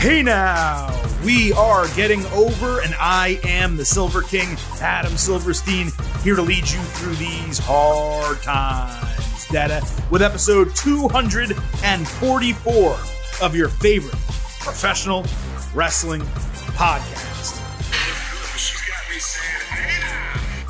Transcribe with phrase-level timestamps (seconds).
[0.00, 0.88] Hey now,
[1.26, 5.90] we are getting over, and I am the Silver King, Adam Silverstein,
[6.22, 9.46] here to lead you through these hard times.
[9.48, 12.98] Data with episode 244
[13.42, 14.16] of your favorite
[14.60, 15.26] professional
[15.74, 16.22] wrestling
[16.72, 17.58] podcast.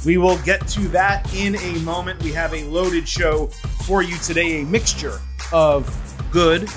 [0.05, 2.21] We will get to that in a moment.
[2.25, 3.47] We have a loaded show
[3.87, 5.21] for you today, a mixture
[5.53, 5.89] of
[6.33, 6.69] good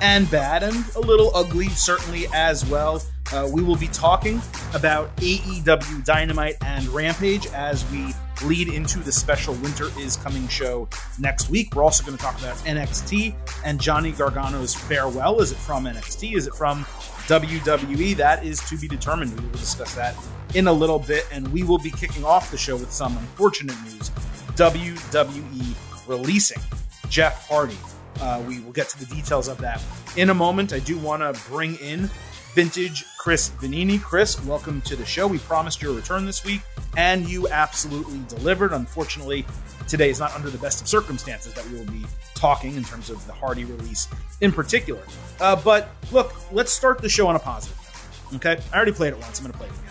[0.00, 3.02] and bad and a little ugly, certainly as well.
[3.32, 4.40] Uh, we will be talking
[4.74, 8.14] about AEW Dynamite and Rampage as we
[8.44, 10.88] lead into the special Winter is Coming show
[11.18, 11.74] next week.
[11.74, 15.40] We're also going to talk about NXT and Johnny Gargano's farewell.
[15.40, 16.36] Is it from NXT?
[16.36, 16.84] Is it from
[17.26, 18.14] WWE?
[18.16, 19.38] That is to be determined.
[19.38, 20.14] We will discuss that
[20.54, 23.76] in a little bit, and we will be kicking off the show with some unfortunate
[23.82, 24.10] news.
[24.54, 26.62] WWE releasing
[27.08, 27.76] Jeff Hardy
[28.20, 29.82] uh, we will get to the details of that
[30.16, 30.72] in a moment.
[30.72, 32.10] I do want to bring in
[32.54, 34.00] vintage Chris Vannini.
[34.00, 35.26] Chris, welcome to the show.
[35.26, 36.62] We promised you a return this week,
[36.96, 38.72] and you absolutely delivered.
[38.72, 39.44] Unfortunately,
[39.88, 43.10] today is not under the best of circumstances that we will be talking in terms
[43.10, 44.08] of the Hardy release
[44.40, 45.02] in particular.
[45.40, 47.76] Uh, but look, let's start the show on a positive.
[48.36, 49.38] Okay, I already played it once.
[49.38, 49.82] I'm going to play it again.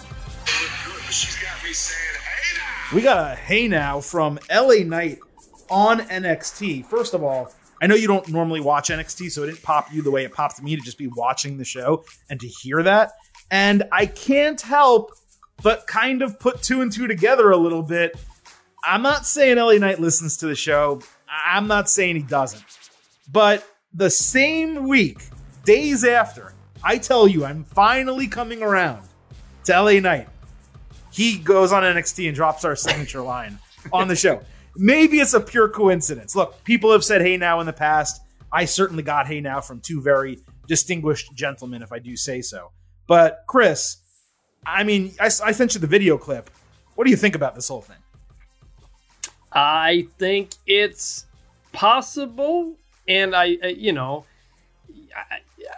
[2.93, 5.19] We got a hey now from LA Knight
[5.69, 6.85] on NXT.
[6.85, 10.01] First of all, I know you don't normally watch NXT, so it didn't pop you
[10.01, 13.11] the way it popped me to just be watching the show and to hear that.
[13.51, 15.11] And I can't help
[15.61, 18.17] but kind of put two and two together a little bit.
[18.83, 21.01] I'm not saying LA Knight listens to the show.
[21.27, 22.63] I'm not saying he doesn't.
[23.31, 25.19] But the same week,
[25.63, 26.53] days after,
[26.83, 29.07] I tell you I'm finally coming around
[29.65, 30.27] to LA Knight.
[31.11, 33.57] He goes on NXT and drops our signature line
[33.91, 34.41] on the show.
[34.77, 36.35] Maybe it's a pure coincidence.
[36.35, 38.21] Look, people have said hey now in the past.
[38.51, 42.71] I certainly got hey now from two very distinguished gentlemen, if I do say so.
[43.07, 43.97] But Chris,
[44.65, 46.49] I mean, I, I sent you the video clip.
[46.95, 47.97] What do you think about this whole thing?
[49.51, 51.25] I think it's
[51.71, 52.75] possible,
[53.07, 54.25] and I, I you know,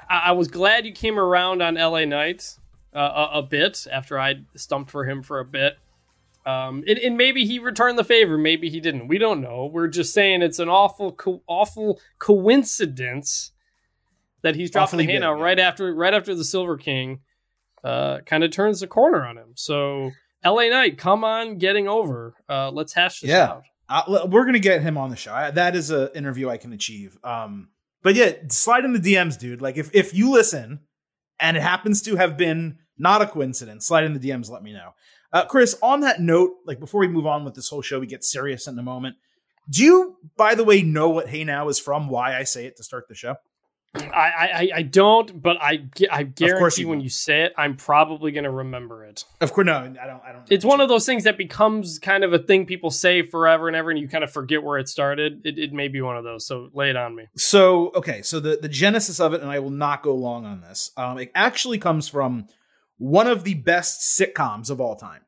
[0.09, 2.59] I, I, was glad you came around on LA Knights
[2.96, 5.78] uh, a, a, bit after I stumped for him for a bit.
[6.47, 9.09] Um, and, and, maybe he returned the favor, maybe he didn't.
[9.09, 9.69] We don't know.
[9.72, 13.52] We're just saying it's an awful, co- awful coincidence
[14.44, 17.19] that he's dropping the hand out right after, right after the Silver King,
[17.84, 19.50] uh, kind of turns the corner on him.
[19.56, 20.12] So,
[20.46, 22.35] LA Knight, come on, getting over.
[22.47, 23.44] Uh, let's hash this yeah.
[23.44, 23.64] out.
[23.90, 25.34] Uh, we're gonna get him on the show.
[25.34, 27.18] I, that is an interview I can achieve.
[27.25, 27.69] Um,
[28.03, 29.62] but yeah, slide in the DMs, dude.
[29.62, 30.79] Like if if you listen
[31.40, 34.50] and it happens to have been not a coincidence, slide in the DMs.
[34.50, 34.91] Let me know.
[35.34, 38.08] Uh, Chris, on that note, like before we move on with this whole show, we
[38.08, 39.18] get serious in a moment.
[39.70, 42.08] Do you, by the way, know what Hey Now is from?
[42.08, 43.36] Why I say it to start the show?
[43.96, 48.32] I, I, I don't, but I, I guarantee you when you say it, I'm probably
[48.32, 49.24] going to remember it.
[49.42, 50.00] Of course, no, I don't.
[50.24, 50.44] I don't.
[50.50, 53.76] It's one of those things that becomes kind of a thing people say forever and
[53.76, 55.42] ever, and you kind of forget where it started.
[55.46, 56.46] It, it may be one of those.
[56.46, 57.28] So lay it on me.
[57.36, 60.62] So okay, so the the genesis of it, and I will not go long on
[60.62, 60.92] this.
[60.96, 62.48] Um, it actually comes from
[62.97, 65.22] one of the best sitcoms of all time,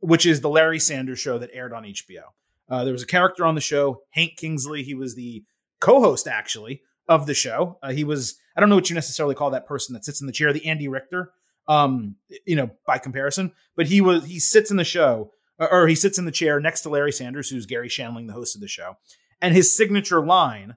[0.00, 2.22] which is the Larry Sanders Show that aired on HBO.
[2.68, 4.82] Uh, there was a character on the show, Hank Kingsley.
[4.82, 5.44] He was the
[5.80, 7.78] co-host actually of the show.
[7.82, 10.26] Uh, he was I don't know what you necessarily call that person that sits in
[10.26, 11.32] the chair, the Andy Richter,
[11.68, 12.16] um,
[12.46, 13.52] you know, by comparison.
[13.76, 16.82] But he was he sits in the show or he sits in the chair next
[16.82, 18.96] to Larry Sanders, who's Garry Shandling, the host of the show,
[19.40, 20.76] and his signature line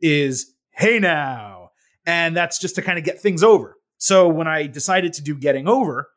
[0.00, 1.70] is "Hey now,"
[2.06, 3.76] and that's just to kind of get things over.
[4.00, 6.08] So when I decided to do Getting Over,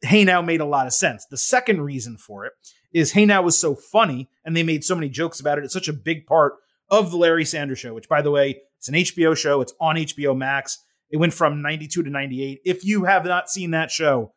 [0.00, 1.26] Hey Now made a lot of sense.
[1.26, 2.54] The second reason for it
[2.90, 5.64] is Hey Now was so funny and they made so many jokes about it.
[5.64, 6.54] It's such a big part
[6.88, 9.60] of the Larry Sanders show, which by the way, it's an HBO show.
[9.60, 10.78] It's on HBO Max.
[11.10, 12.60] It went from 92 to 98.
[12.64, 14.32] If you have not seen that show,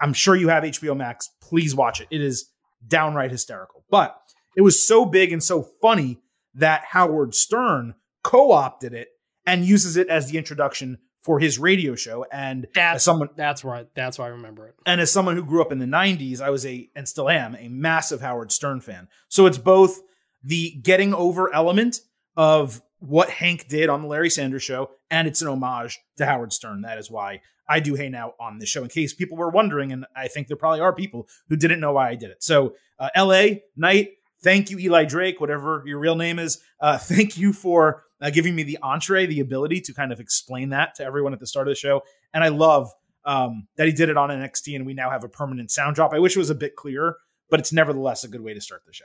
[0.00, 1.30] I'm sure you have HBO Max.
[1.40, 2.08] Please watch it.
[2.10, 2.50] It is
[2.88, 3.84] downright hysterical.
[3.88, 4.20] But
[4.56, 6.18] it was so big and so funny
[6.54, 7.94] that Howard Stern
[8.24, 9.10] co opted it
[9.46, 12.26] and uses it as the introduction for his radio show.
[12.30, 13.86] And that's someone that's right.
[13.94, 14.74] That's why I remember it.
[14.86, 17.56] And as someone who grew up in the '90s, I was a and still am
[17.58, 19.08] a massive Howard Stern fan.
[19.28, 20.00] So it's both
[20.44, 22.00] the getting over element
[22.36, 26.52] of what Hank did on the Larry Sanders show, and it's an homage to Howard
[26.52, 26.82] Stern.
[26.82, 29.92] That is why I do Hey Now on this show, in case people were wondering,
[29.92, 32.42] and I think there probably are people who didn't know why I did it.
[32.42, 33.62] So, uh, L.A.
[33.76, 34.12] Knight,
[34.42, 36.60] thank you, Eli Drake, whatever your real name is.
[36.80, 40.70] Uh, thank you for uh, giving me the entree, the ability to kind of explain
[40.70, 42.02] that to everyone at the start of the show.
[42.32, 42.90] And I love
[43.26, 46.14] um, that he did it on NXT, and we now have a permanent sound drop.
[46.14, 47.18] I wish it was a bit clearer,
[47.50, 49.04] but it's nevertheless a good way to start the show.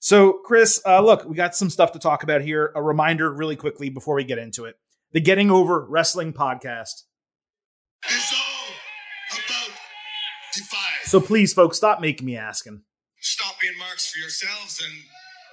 [0.00, 2.72] So, Chris, uh, look, we got some stuff to talk about here.
[2.74, 4.74] A reminder, really quickly, before we get into it:
[5.12, 7.04] the Getting Over Wrestling podcast
[8.10, 8.74] is all
[9.30, 9.76] about
[10.52, 11.04] Defiance.
[11.04, 12.82] So please, folks, stop making me ask asking.
[13.20, 14.92] Stop being marks for yourselves and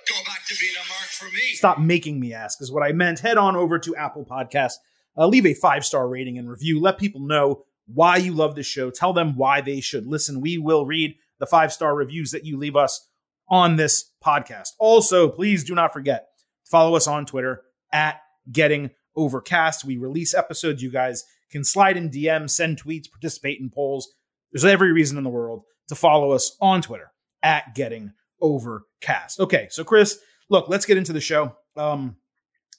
[0.10, 1.54] go back to being a mark for me.
[1.54, 3.20] Stop making me ask is what I meant.
[3.20, 4.76] Head on over to Apple Podcasts,
[5.18, 6.80] uh, leave a five star rating and review.
[6.80, 8.90] Let people know why you love this show.
[8.90, 10.42] Tell them why they should listen.
[10.42, 13.08] We will read the five star reviews that you leave us
[13.50, 14.70] on this podcast.
[14.80, 16.28] Also, please do not forget
[16.66, 18.22] to follow us on Twitter at
[18.52, 19.84] Getting Overcast.
[19.86, 20.84] We release episodes.
[20.84, 24.14] You guys can slide in DMs, send tweets, participate in polls.
[24.52, 27.12] There's every reason in the world to follow us on Twitter
[27.42, 29.40] at Getting Overcast.
[29.40, 30.20] Okay, so Chris,
[30.50, 31.56] look, let's get into the show.
[31.76, 32.18] Um,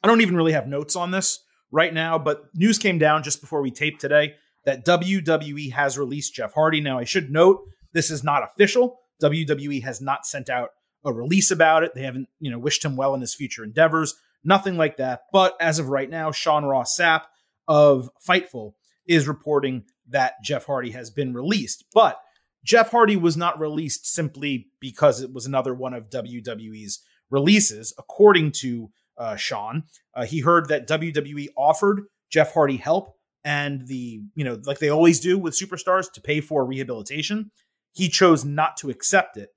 [0.02, 1.40] I don't even really have notes on this
[1.70, 4.34] right now, but news came down just before we taped today
[4.64, 6.80] that WWE has released Jeff Hardy.
[6.80, 7.62] Now, I should note
[7.92, 8.98] this is not official.
[9.22, 10.70] WWE has not sent out
[11.04, 11.94] a release about it.
[11.94, 14.14] They haven't, you know, wished him well in his future endeavors,
[14.44, 15.22] nothing like that.
[15.32, 17.22] But as of right now, Sean Ross Sapp
[17.68, 18.74] of Fightful
[19.06, 21.84] is reporting that Jeff Hardy has been released.
[21.94, 22.20] But
[22.64, 27.94] Jeff Hardy was not released simply because it was another one of WWE's releases.
[27.98, 29.84] According to uh, Sean,
[30.14, 34.90] uh, he heard that WWE offered Jeff Hardy help and the, you know, like they
[34.90, 37.50] always do with superstars to pay for rehabilitation.
[37.92, 39.50] He chose not to accept it,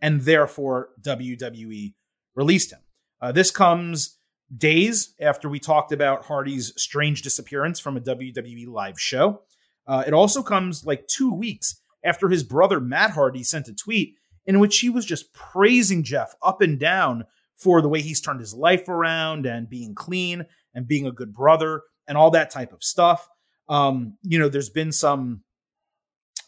[0.00, 1.94] and therefore WWE
[2.34, 2.80] released him.
[3.20, 4.18] Uh, this comes
[4.54, 9.42] days after we talked about Hardy's strange disappearance from a WWE live show.
[9.86, 14.16] Uh, it also comes like two weeks after his brother Matt Hardy sent a tweet
[14.46, 17.24] in which he was just praising Jeff up and down
[17.56, 21.34] for the way he's turned his life around and being clean and being a good
[21.34, 23.28] brother and all that type of stuff.
[23.68, 25.42] Um, you know, there's been some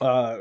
[0.01, 0.39] uh,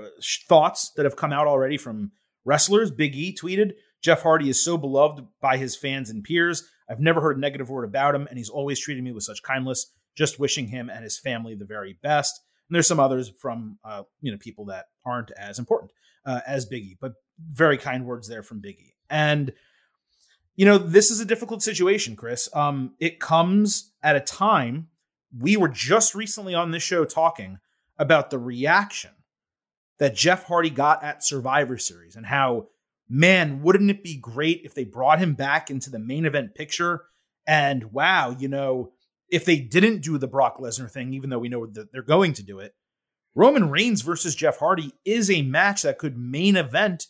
[0.47, 2.11] thoughts that have come out already from
[2.45, 2.89] wrestlers.
[2.89, 6.67] Big E tweeted, Jeff Hardy is so beloved by his fans and peers.
[6.89, 9.43] I've never heard a negative word about him, and he's always treated me with such
[9.43, 9.93] kindness.
[10.15, 12.41] Just wishing him and his family the very best.
[12.71, 15.91] And there's some others from uh, you know people that aren't as important
[16.25, 17.15] uh, as Biggie, but
[17.51, 18.94] very kind words there from Biggie.
[19.09, 19.51] And
[20.56, 22.47] you know this is a difficult situation, Chris.
[22.53, 24.88] Um, it comes at a time
[25.38, 27.59] we were just recently on this show talking
[28.00, 29.12] about the reaction
[30.00, 32.67] that Jeff Hardy got at Survivor Series and how
[33.09, 37.01] man, wouldn't it be great if they brought him back into the main event picture?
[37.45, 38.94] And wow, you know,
[39.31, 42.33] if they didn't do the Brock Lesnar thing, even though we know that they're going
[42.33, 42.75] to do it,
[43.33, 47.07] Roman Reigns versus Jeff Hardy is a match that could main event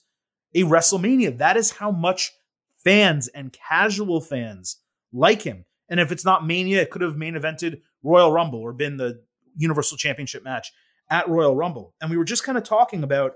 [0.54, 1.40] a WrestleMania.
[1.40, 2.32] That is how much
[2.84, 4.78] fans and casual fans
[5.12, 5.66] like him.
[5.90, 9.24] And if it's not Mania, it could have main evented Royal Rumble or been the
[9.58, 10.72] Universal Championship match
[11.10, 11.96] at Royal Rumble.
[12.00, 13.34] And we were just kind of talking about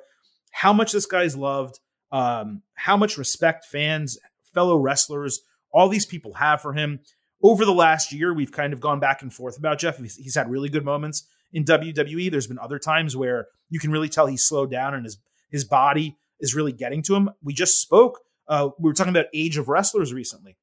[0.51, 1.79] how much this guy's loved,
[2.11, 4.17] um, how much respect fans,
[4.53, 5.41] fellow wrestlers,
[5.73, 6.99] all these people have for him
[7.45, 10.00] over the last year, we've kind of gone back and forth about Jeff.
[10.00, 12.31] He's, he's, had really good moments in WWE.
[12.31, 15.18] There's been other times where you can really tell he's slowed down and his
[15.51, 17.30] his body is really getting to him.
[17.44, 18.19] We just spoke.
[18.47, 20.57] Uh, we were talking about age of wrestlers recently,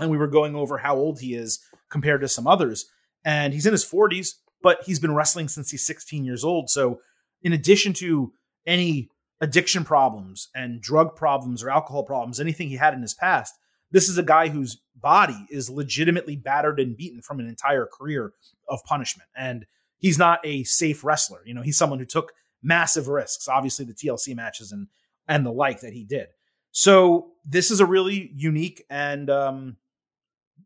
[0.00, 1.60] and we were going over how old he is
[1.90, 2.86] compared to some others.
[3.24, 4.30] And he's in his 40s,
[4.62, 6.70] but he's been wrestling since he's 16 years old.
[6.70, 7.00] So,
[7.42, 8.32] in addition to
[8.66, 9.10] any
[9.42, 13.54] addiction problems and drug problems or alcohol problems, anything he had in his past,
[13.94, 18.32] this is a guy whose body is legitimately battered and beaten from an entire career
[18.68, 19.28] of punishment.
[19.36, 19.66] And
[19.98, 21.42] he's not a safe wrestler.
[21.46, 24.88] You know, he's someone who took massive risks, obviously the TLC matches and
[25.28, 26.26] and the like that he did.
[26.72, 29.76] So this is a really unique and um,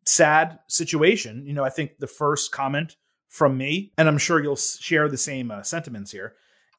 [0.07, 1.45] sad situation.
[1.47, 2.97] You know, I think the first comment
[3.29, 6.33] from me, and I'm sure you'll share the same uh, sentiments here,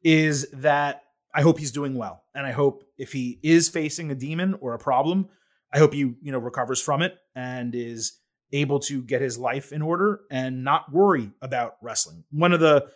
[0.03, 4.15] is that I hope he's doing well, and I hope if he is facing a
[4.15, 5.29] demon or a problem,
[5.71, 8.19] I hope he, you know, recovers from it and is
[8.51, 12.23] able to get his life in order and not worry about wrestling.
[12.31, 12.87] One of the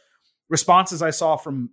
[0.50, 1.72] responses I saw from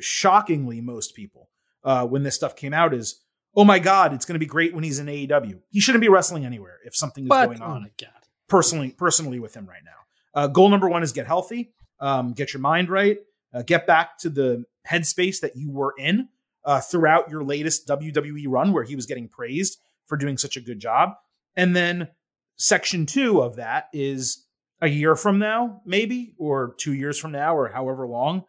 [0.00, 1.48] shockingly most people
[1.82, 3.20] uh, when this stuff came out is,
[3.54, 5.60] "Oh my God, it's going to be great when he's in AEW.
[5.70, 8.06] He shouldn't be wrestling anywhere if something is but, going on." Oh
[8.48, 10.40] personally, personally with him right now.
[10.40, 13.18] Uh, goal number one is get healthy, um, get your mind right,
[13.54, 16.28] uh, get back to the headspace that you were in
[16.64, 20.60] uh, throughout your latest WWE run, where he was getting praised for doing such a
[20.60, 21.10] good job.
[21.56, 22.08] And then
[22.56, 24.46] section two of that is
[24.80, 28.44] a year from now, maybe, or two years from now, or however long.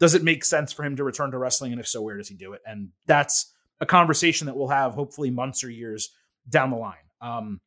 [0.00, 1.72] Does it make sense for him to return to wrestling?
[1.72, 2.62] And if so, where does he do it?
[2.66, 6.10] And that's a conversation that we'll have hopefully months or years
[6.48, 6.94] down the line.
[7.20, 7.60] Um,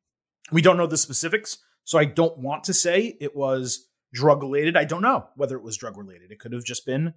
[0.52, 4.76] we don't know the specifics, so I don't want to say it was drug related.
[4.76, 6.32] I don't know whether it was drug related.
[6.32, 7.14] It could have just been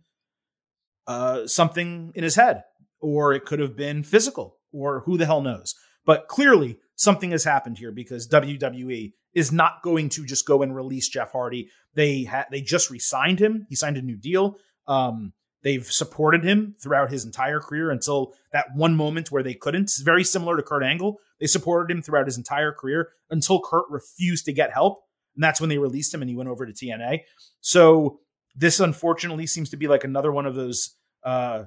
[1.07, 2.62] uh, something in his head,
[3.00, 5.75] or it could have been physical, or who the hell knows.
[6.09, 10.75] But clearly, something has happened here because WWE is not going to just go and
[10.75, 11.69] release Jeff Hardy.
[11.93, 13.67] They ha- they just re-signed him.
[13.69, 14.57] He signed a new deal.
[14.87, 19.83] Um, they've supported him throughout his entire career until that one moment where they couldn't.
[19.83, 21.19] It's very similar to Kurt Angle.
[21.41, 25.03] They supported him throughout his entire career until Kurt refused to get help,
[25.35, 27.21] and that's when they released him and he went over to TNA.
[27.61, 28.21] So
[28.57, 31.65] this unfortunately seems to be like another one of those uh,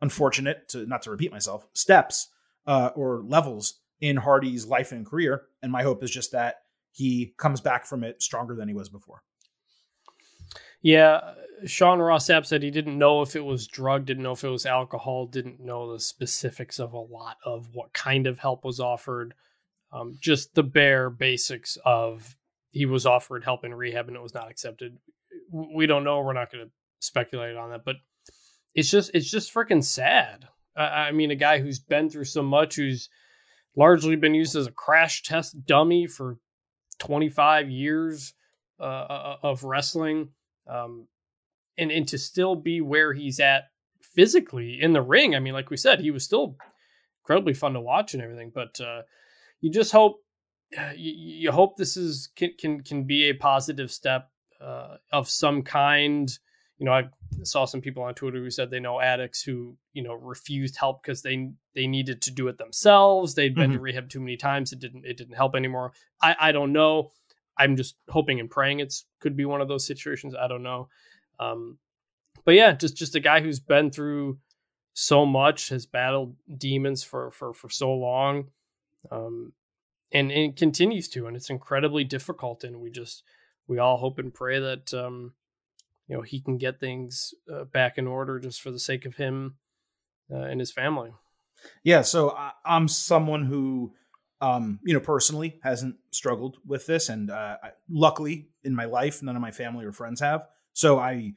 [0.00, 2.28] unfortunate to not to repeat myself steps
[2.68, 5.42] uh, or levels in Hardy's life and career.
[5.62, 6.56] And my hope is just that
[6.92, 9.22] he comes back from it stronger than he was before.
[10.80, 11.32] Yeah,
[11.64, 14.66] Sean Ross said he didn't know if it was drug, didn't know if it was
[14.66, 19.34] alcohol, didn't know the specifics of a lot of what kind of help was offered.
[19.90, 22.36] Um, just the bare basics of
[22.70, 24.98] he was offered help in rehab and it was not accepted.
[25.50, 26.20] We don't know.
[26.20, 26.70] We're not going to
[27.00, 27.96] speculate on that, but
[28.74, 30.46] it's just it's just freaking sad.
[30.82, 33.08] I mean, a guy who's been through so much, who's
[33.76, 36.38] largely been used as a crash test dummy for
[36.98, 38.34] 25 years
[38.80, 40.30] uh, uh, of wrestling,
[40.68, 41.06] um,
[41.76, 43.64] and and to still be where he's at
[44.02, 45.34] physically in the ring.
[45.34, 46.56] I mean, like we said, he was still
[47.22, 48.52] incredibly fun to watch and everything.
[48.54, 49.02] But uh,
[49.60, 50.22] you just hope
[50.96, 54.30] you, you, hope this is can can can be a positive step
[54.60, 56.30] uh, of some kind
[56.78, 57.08] you know, I
[57.42, 61.02] saw some people on Twitter who said they know addicts who, you know, refused help
[61.02, 63.34] because they they needed to do it themselves.
[63.34, 63.78] They'd been mm-hmm.
[63.78, 64.72] to rehab too many times.
[64.72, 65.92] It didn't it didn't help anymore.
[66.22, 67.10] I I don't know.
[67.58, 70.34] I'm just hoping and praying it's could be one of those situations.
[70.38, 70.88] I don't know.
[71.40, 71.78] Um,
[72.44, 74.38] but yeah, just just a guy who's been through
[74.94, 78.48] so much, has battled demons for for for so long,
[79.10, 79.52] um,
[80.12, 82.62] and and continues to, and it's incredibly difficult.
[82.62, 83.24] And we just
[83.66, 85.34] we all hope and pray that um,
[86.08, 89.16] you know he can get things uh, back in order just for the sake of
[89.16, 89.56] him
[90.32, 91.12] uh, and his family.
[91.82, 93.92] Yeah, so I, am someone who,
[94.40, 99.22] um, you know, personally hasn't struggled with this, and uh, I, luckily in my life,
[99.22, 100.46] none of my family or friends have.
[100.72, 101.34] So I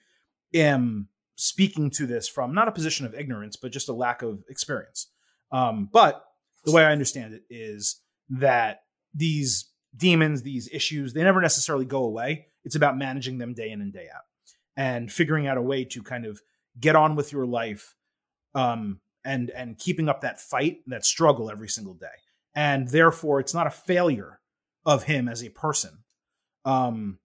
[0.53, 4.43] am speaking to this from not a position of ignorance, but just a lack of
[4.47, 5.07] experience.
[5.51, 6.23] Um, but
[6.63, 7.99] the way I understand it is
[8.29, 12.45] that these demons, these issues, they never necessarily go away.
[12.63, 14.21] It's about managing them day in and day out
[14.75, 16.41] and figuring out a way to kind of
[16.79, 17.95] get on with your life
[18.55, 22.07] um, and and keeping up that fight that struggle every single day.
[22.55, 24.39] And therefore it's not a failure
[24.85, 26.03] of him as a person.
[26.65, 27.19] Um,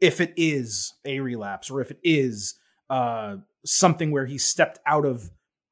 [0.00, 2.54] if it is a relapse or if it is
[2.90, 5.30] uh, something where he stepped out of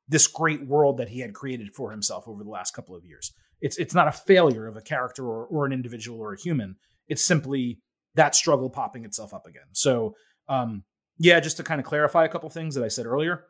[0.08, 3.32] this great world that he had created for himself over the last couple of years
[3.64, 6.76] it's it's not a failure of a character or, or an individual or a human.
[7.08, 7.80] It's simply
[8.14, 9.72] that struggle popping itself up again.
[9.72, 10.14] So
[10.48, 10.84] um,
[11.18, 13.44] yeah, just to kind of clarify a couple things that I said earlier,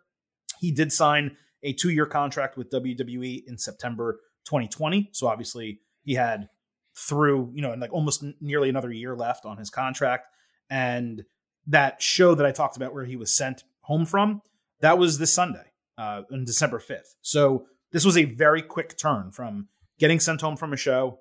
[0.61, 5.11] he did sign a two year contract with WWE in September 2020.
[5.13, 6.49] So obviously he had
[6.97, 10.29] through, you know, and like almost nearly another year left on his contract.
[10.71, 11.25] And
[11.67, 14.43] that show that I talked about where he was sent home from,
[14.81, 15.65] that was this Sunday,
[15.99, 17.15] uh, on December 5th.
[17.23, 21.21] So this was a very quick turn from getting sent home from a show.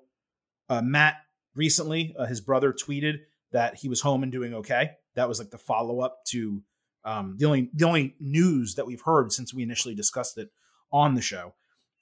[0.68, 1.16] Uh, Matt
[1.54, 3.18] recently, uh, his brother tweeted
[3.52, 4.90] that he was home and doing okay.
[5.16, 6.62] That was like the follow up to
[7.04, 10.50] um, the only the only news that we've heard since we initially discussed it
[10.92, 11.54] on the show,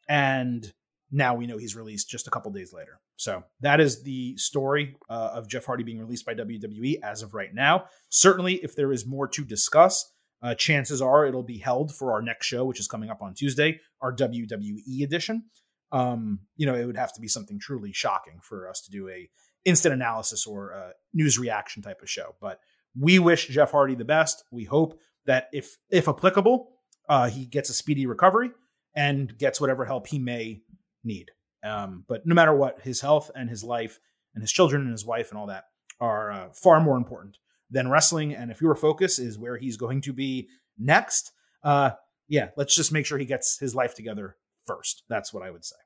[0.09, 0.73] and
[1.11, 3.01] now we know he's released just a couple days later.
[3.17, 7.35] So that is the story uh, of Jeff Hardy being released by WWE as of
[7.35, 7.87] right now.
[8.09, 10.11] Certainly, if there is more to discuss,
[10.43, 13.35] uh, chances are it'll be held for our next show, which is coming up on
[13.35, 15.45] Tuesday, our WWE edition.
[15.91, 19.09] Um, you know, it would have to be something truly shocking for us to do
[19.09, 19.29] a
[19.65, 22.35] instant analysis or news reaction type of show.
[22.41, 22.59] But
[22.99, 24.45] we wish Jeff Hardy the best.
[24.51, 26.71] We hope that if if applicable,
[27.09, 28.51] uh, he gets a speedy recovery
[28.95, 30.63] and gets whatever help he may
[31.05, 31.31] need.
[31.65, 34.01] Um, but no matter what, his health and his life
[34.35, 35.65] and his children and his wife and all that
[36.01, 37.39] are uh, far more important
[37.71, 38.35] than wrestling.
[38.35, 41.33] And if your focus is where he's going to be next,
[41.63, 41.93] uh,
[42.29, 45.05] yeah, let's just make sure he gets his life together first.
[45.09, 45.77] That's what I would say.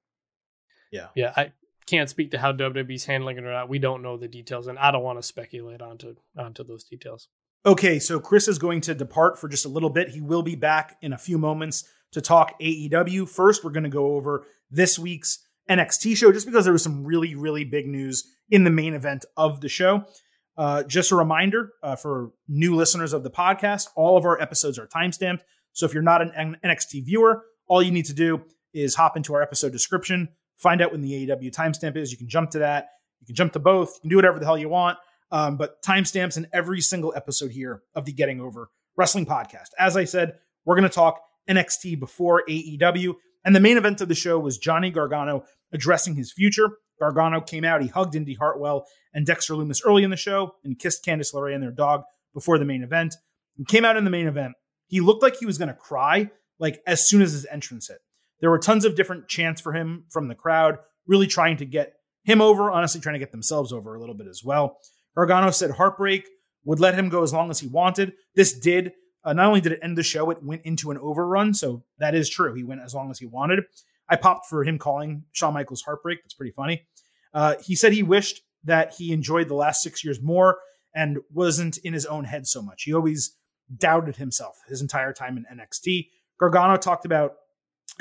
[0.90, 1.08] Yeah.
[1.14, 1.32] Yeah.
[1.36, 1.52] I,
[1.86, 3.68] can't speak to how WWE's handling it or not.
[3.68, 7.28] We don't know the details, and I don't want to speculate onto onto those details.
[7.64, 10.10] Okay, so Chris is going to depart for just a little bit.
[10.10, 13.28] He will be back in a few moments to talk AEW.
[13.28, 17.04] First, we're going to go over this week's NXT show, just because there was some
[17.04, 20.04] really, really big news in the main event of the show.
[20.56, 24.78] Uh, just a reminder uh, for new listeners of the podcast, all of our episodes
[24.78, 25.40] are timestamped.
[25.72, 29.34] So if you're not an NXT viewer, all you need to do is hop into
[29.34, 32.10] our episode description, find out when the AEW timestamp is.
[32.10, 32.88] You can jump to that.
[33.20, 33.94] You can jump to both.
[33.96, 34.98] You can do whatever the hell you want.
[35.30, 39.70] Um, but timestamps in every single episode here of the Getting Over Wrestling podcast.
[39.78, 40.34] As I said,
[40.64, 43.14] we're going to talk NXT before AEW.
[43.44, 47.64] And the main event of the show was Johnny Gargano addressing his future Gargano came
[47.64, 47.82] out.
[47.82, 51.54] He hugged Indy Hartwell and Dexter Lumis early in the show and kissed Candice LeRae
[51.54, 52.02] and their dog
[52.34, 53.14] before the main event.
[53.56, 54.54] He came out in the main event.
[54.88, 57.98] He looked like he was going to cry, like as soon as his entrance hit.
[58.40, 61.94] There were tons of different chants for him from the crowd, really trying to get
[62.24, 64.78] him over, honestly, trying to get themselves over a little bit as well.
[65.14, 66.26] Gargano said heartbreak
[66.64, 68.12] would let him go as long as he wanted.
[68.34, 68.92] This did.
[69.24, 71.54] Uh, not only did it end the show, it went into an overrun.
[71.54, 72.54] So that is true.
[72.54, 73.64] He went as long as he wanted.
[74.08, 76.22] I popped for him calling Shawn Michaels heartbreak.
[76.22, 76.86] That's pretty funny.
[77.32, 80.58] Uh, he said he wished that he enjoyed the last six years more
[80.94, 82.84] and wasn't in his own head so much.
[82.84, 83.36] He always
[83.76, 86.08] doubted himself his entire time in NXT.
[86.38, 87.34] Gargano talked about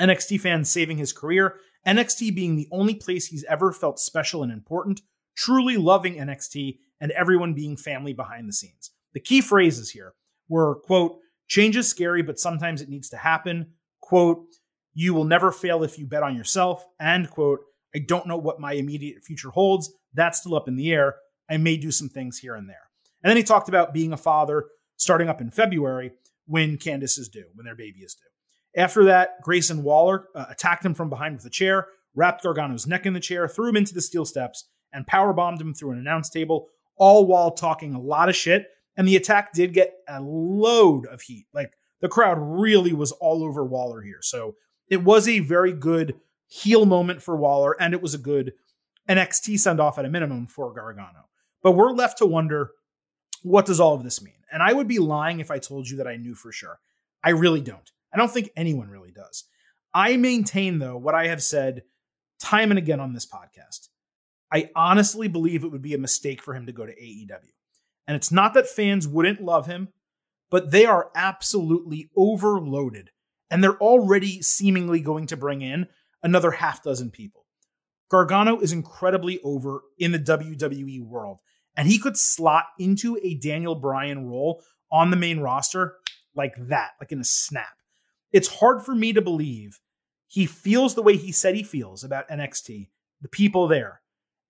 [0.00, 4.52] NXT fans saving his career, NXT being the only place he's ever felt special and
[4.52, 5.02] important,
[5.36, 8.90] truly loving NXT, and everyone being family behind the scenes.
[9.12, 10.14] The key phrases here
[10.48, 13.72] were, quote, change is scary, but sometimes it needs to happen.
[14.00, 14.46] Quote,
[14.94, 16.84] you will never fail if you bet on yourself.
[16.98, 17.60] And quote,
[17.94, 19.92] I don't know what my immediate future holds.
[20.14, 21.16] That's still up in the air.
[21.48, 22.90] I may do some things here and there.
[23.22, 24.64] And then he talked about being a father
[24.96, 26.12] starting up in February
[26.46, 28.22] when Candice is due, when their baby is due.
[28.76, 33.06] After that, Grayson Waller uh, attacked him from behind with a chair, wrapped Gargano's neck
[33.06, 35.98] in the chair, threw him into the steel steps, and power bombed him through an
[35.98, 38.66] announce table, all while talking a lot of shit.
[38.96, 41.46] And the attack did get a load of heat.
[41.52, 44.20] Like the crowd really was all over Waller here.
[44.20, 44.56] So
[44.88, 48.52] it was a very good heel moment for Waller, and it was a good
[49.08, 51.28] NXT send off at a minimum for Gargano.
[51.62, 52.72] But we're left to wonder
[53.42, 54.34] what does all of this mean?
[54.50, 56.78] And I would be lying if I told you that I knew for sure.
[57.22, 57.90] I really don't.
[58.16, 59.44] I don't think anyone really does.
[59.92, 61.82] I maintain, though, what I have said
[62.40, 63.88] time and again on this podcast.
[64.50, 67.52] I honestly believe it would be a mistake for him to go to AEW.
[68.08, 69.88] And it's not that fans wouldn't love him,
[70.50, 73.10] but they are absolutely overloaded
[73.50, 75.86] and they're already seemingly going to bring in
[76.22, 77.44] another half dozen people.
[78.10, 81.40] Gargano is incredibly over in the WWE world,
[81.76, 85.96] and he could slot into a Daniel Bryan role on the main roster
[86.34, 87.76] like that, like in a snap.
[88.36, 89.80] It's hard for me to believe
[90.26, 92.88] he feels the way he said he feels about NXT,
[93.22, 94.02] the people there,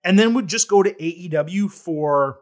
[0.03, 2.40] and then would just go to AEW for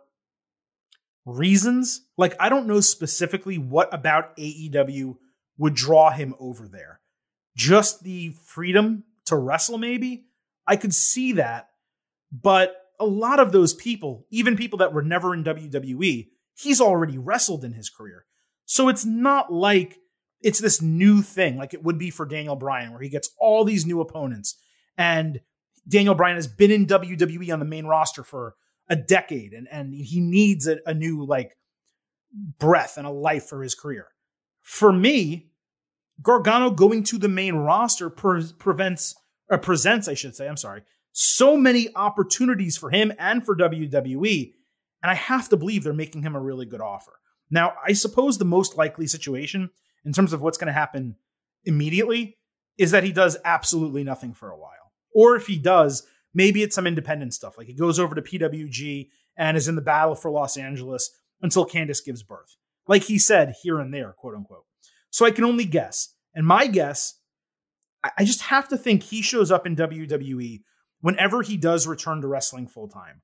[1.27, 2.01] reasons.
[2.17, 5.19] Like, I don't know specifically what about AEW
[5.59, 7.01] would draw him over there.
[7.55, 10.25] Just the freedom to wrestle, maybe?
[10.67, 11.69] I could see that.
[12.33, 17.19] But a lot of those people, even people that were never in WWE, he's already
[17.19, 18.25] wrestled in his career.
[18.65, 19.99] So it's not like
[20.45, 23.65] it's this new thing like it would be for Daniel Bryan, where he gets all
[23.65, 24.57] these new opponents.
[24.97, 25.41] And
[25.89, 28.55] Daniel Bryan has been in WWE on the main roster for
[28.89, 31.57] a decade and, and he needs a, a new like
[32.59, 34.09] breath and a life for his career.
[34.61, 35.49] For me,
[36.23, 39.15] Gargano going to the main roster pre- prevents
[39.51, 44.53] or presents, I should say, I'm sorry, so many opportunities for him and for WWE.
[45.03, 47.13] And I have to believe they're making him a really good offer.
[47.51, 49.71] Now, I suppose the most likely situation
[50.05, 51.17] in terms of what's going to happen
[51.65, 52.37] immediately
[52.79, 54.93] is that he does absolutely nothing for a while.
[55.15, 57.57] Or if he does, maybe it's some independent stuff.
[57.57, 61.67] Like he goes over to PWG and is in the battle for Los Angeles until
[61.67, 62.57] Candice gives birth.
[62.87, 64.65] Like he said here and there, quote unquote.
[65.11, 66.15] So I can only guess.
[66.35, 67.15] And my guess,
[68.19, 70.63] I just have to think he shows up in WWE
[71.01, 73.23] whenever he does return to wrestling full time.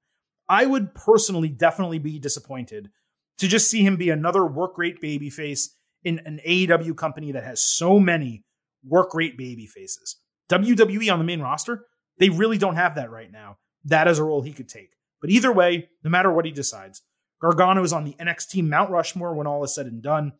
[0.49, 2.91] I would personally definitely be disappointed
[3.39, 5.69] to just see him be another work rate babyface
[6.05, 8.45] in an AEW company that has so many
[8.85, 10.17] work rate baby faces.
[10.51, 11.87] WWE on the main roster,
[12.19, 13.59] they really don't have that right now.
[13.85, 14.91] That is a role he could take.
[15.21, 17.03] But either way, no matter what he decides,
[17.41, 20.33] Gargano is on the NXT Mount Rushmore when all is said and done.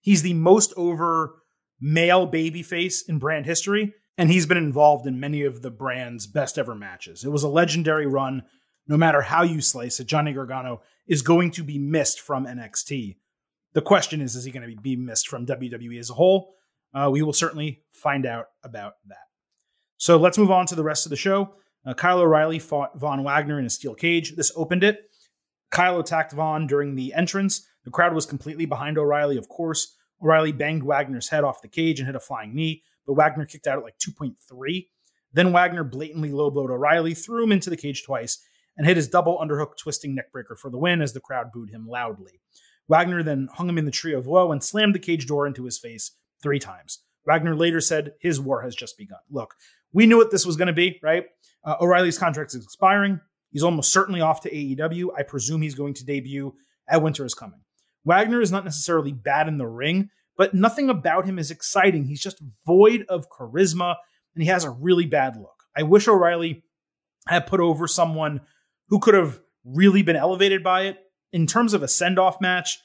[0.00, 1.42] He's the most over
[1.80, 6.58] male babyface in brand history, and he's been involved in many of the brand's best
[6.58, 7.24] ever matches.
[7.24, 8.42] It was a legendary run.
[8.86, 13.16] No matter how you slice it, Johnny Gargano is going to be missed from NXT.
[13.74, 16.54] The question is, is he going to be missed from WWE as a whole?
[16.94, 19.18] Uh, we will certainly find out about that.
[19.98, 21.54] So let's move on to the rest of the show.
[21.84, 24.36] Uh, Kyle O'Reilly fought Von Wagner in a steel cage.
[24.36, 25.10] This opened it.
[25.70, 27.66] Kyle attacked Von during the entrance.
[27.84, 29.96] The crowd was completely behind O'Reilly, of course.
[30.22, 33.66] O'Reilly banged Wagner's head off the cage and hit a flying knee, but Wagner kicked
[33.66, 34.86] out at like 2.3.
[35.32, 38.42] Then Wagner blatantly low blowed O'Reilly, threw him into the cage twice,
[38.76, 41.86] and hit his double underhook twisting neckbreaker for the win as the crowd booed him
[41.86, 42.40] loudly.
[42.88, 45.64] Wagner then hung him in the tree of woe and slammed the cage door into
[45.64, 47.00] his face three times.
[47.26, 49.18] Wagner later said his war has just begun.
[49.30, 49.54] Look,
[49.92, 51.26] we knew what this was going to be, right?
[51.64, 53.20] Uh, O'Reilly's contract is expiring.
[53.50, 55.08] He's almost certainly off to AEW.
[55.16, 56.54] I presume he's going to debut
[56.88, 57.60] at Winter is Coming.
[58.04, 62.04] Wagner is not necessarily bad in the ring, but nothing about him is exciting.
[62.04, 63.96] He's just void of charisma
[64.34, 65.64] and he has a really bad look.
[65.76, 66.62] I wish O'Reilly
[67.26, 68.40] had put over someone
[68.88, 70.98] who could have really been elevated by it.
[71.32, 72.78] In terms of a send off match,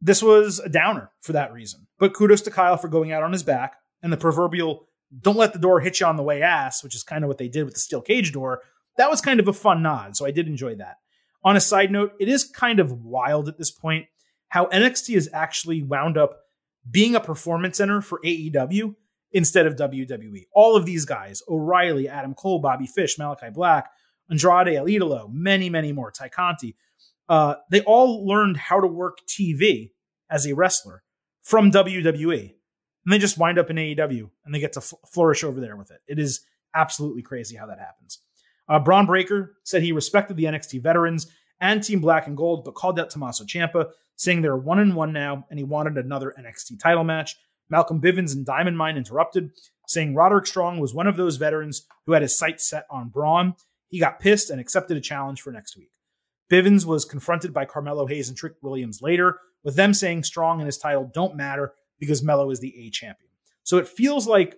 [0.00, 1.86] this was a downer for that reason.
[1.98, 4.88] But kudos to Kyle for going out on his back and the proverbial
[5.20, 7.38] don't let the door hit you on the way ass, which is kind of what
[7.38, 8.62] they did with the steel cage door.
[8.96, 10.16] That was kind of a fun nod.
[10.16, 10.96] So I did enjoy that.
[11.44, 14.06] On a side note, it is kind of wild at this point
[14.48, 16.40] how NXT has actually wound up
[16.90, 18.94] being a performance center for AEW
[19.32, 20.46] instead of WWE.
[20.52, 23.90] All of these guys, O'Reilly, Adam Cole, Bobby Fish, Malachi Black,
[24.30, 26.76] Andrade, El Idolo, many, many more, Tay Conti,
[27.28, 29.90] uh, they all learned how to work TV
[30.30, 31.02] as a wrestler
[31.42, 32.54] from WWE.
[33.04, 35.90] And they just wind up in AEW and they get to flourish over there with
[35.90, 36.00] it.
[36.08, 36.40] It is
[36.74, 38.20] absolutely crazy how that happens.
[38.68, 42.74] Uh, Bron Breakker said he respected the NXT veterans and Team Black and Gold, but
[42.74, 46.80] called out Tommaso Ciampa, saying they're one and one now, and he wanted another NXT
[46.80, 47.36] title match.
[47.70, 49.50] Malcolm Bivens and Diamond Mine interrupted,
[49.86, 53.54] saying Roderick Strong was one of those veterans who had his sights set on Bron.
[53.88, 55.90] He got pissed and accepted a challenge for next week.
[56.50, 60.66] Bivens was confronted by Carmelo Hayes and Trick Williams later, with them saying Strong and
[60.66, 63.30] his title don't matter because Melo is the A champion.
[63.64, 64.56] So it feels like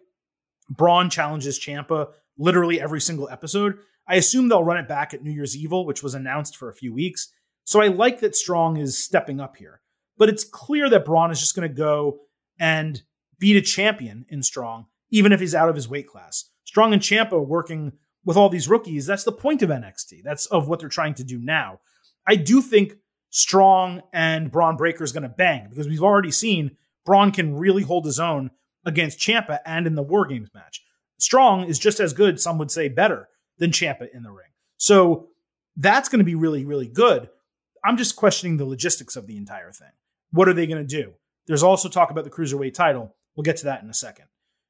[0.68, 3.78] Bron challenges Ciampa literally every single episode.
[4.06, 6.74] I assume they'll run it back at New Year's Evil, which was announced for a
[6.74, 7.32] few weeks.
[7.64, 9.80] So I like that Strong is stepping up here.
[10.16, 12.20] But it's clear that Bron is just going to go
[12.58, 13.00] and
[13.38, 16.50] beat a champion in Strong, even if he's out of his weight class.
[16.64, 17.92] Strong and Ciampa working
[18.24, 20.22] with all these rookies, that's the point of NXT.
[20.22, 21.80] That's of what they're trying to do now.
[22.26, 22.94] I do think
[23.30, 27.82] Strong and Bron Breakker is going to bang because we've already seen Bron can really
[27.82, 28.50] hold his own
[28.84, 30.82] against Ciampa and in the War Games match.
[31.18, 33.28] Strong is just as good, some would say better,
[33.58, 34.50] than Ciampa in the ring.
[34.76, 35.28] So
[35.76, 37.28] that's going to be really, really good.
[37.84, 39.90] I'm just questioning the logistics of the entire thing.
[40.32, 41.14] What are they going to do?
[41.46, 43.14] There's also talk about the cruiserweight title.
[43.34, 44.26] We'll get to that in a second.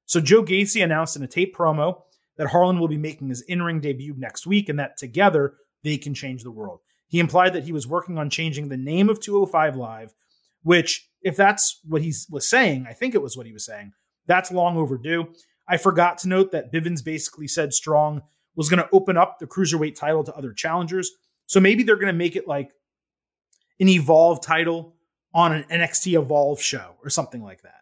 [0.06, 2.02] So Joe Gacy announced in a tape promo
[2.38, 6.14] that Harland will be making his in-ring debut next week and that together they can
[6.14, 6.80] change the world.
[7.08, 10.14] He implied that he was working on changing the name of 205 Live,
[10.62, 13.92] which if that's what he was saying, I think it was what he was saying,
[14.26, 15.32] that's long overdue.
[15.68, 18.22] I forgot to note that Bivens basically said Strong
[18.54, 21.10] was going to open up the cruiserweight title to other challengers.
[21.46, 22.70] So maybe they're going to make it like
[23.80, 24.94] an Evolve title
[25.34, 27.80] on an NXT Evolve show or something like that.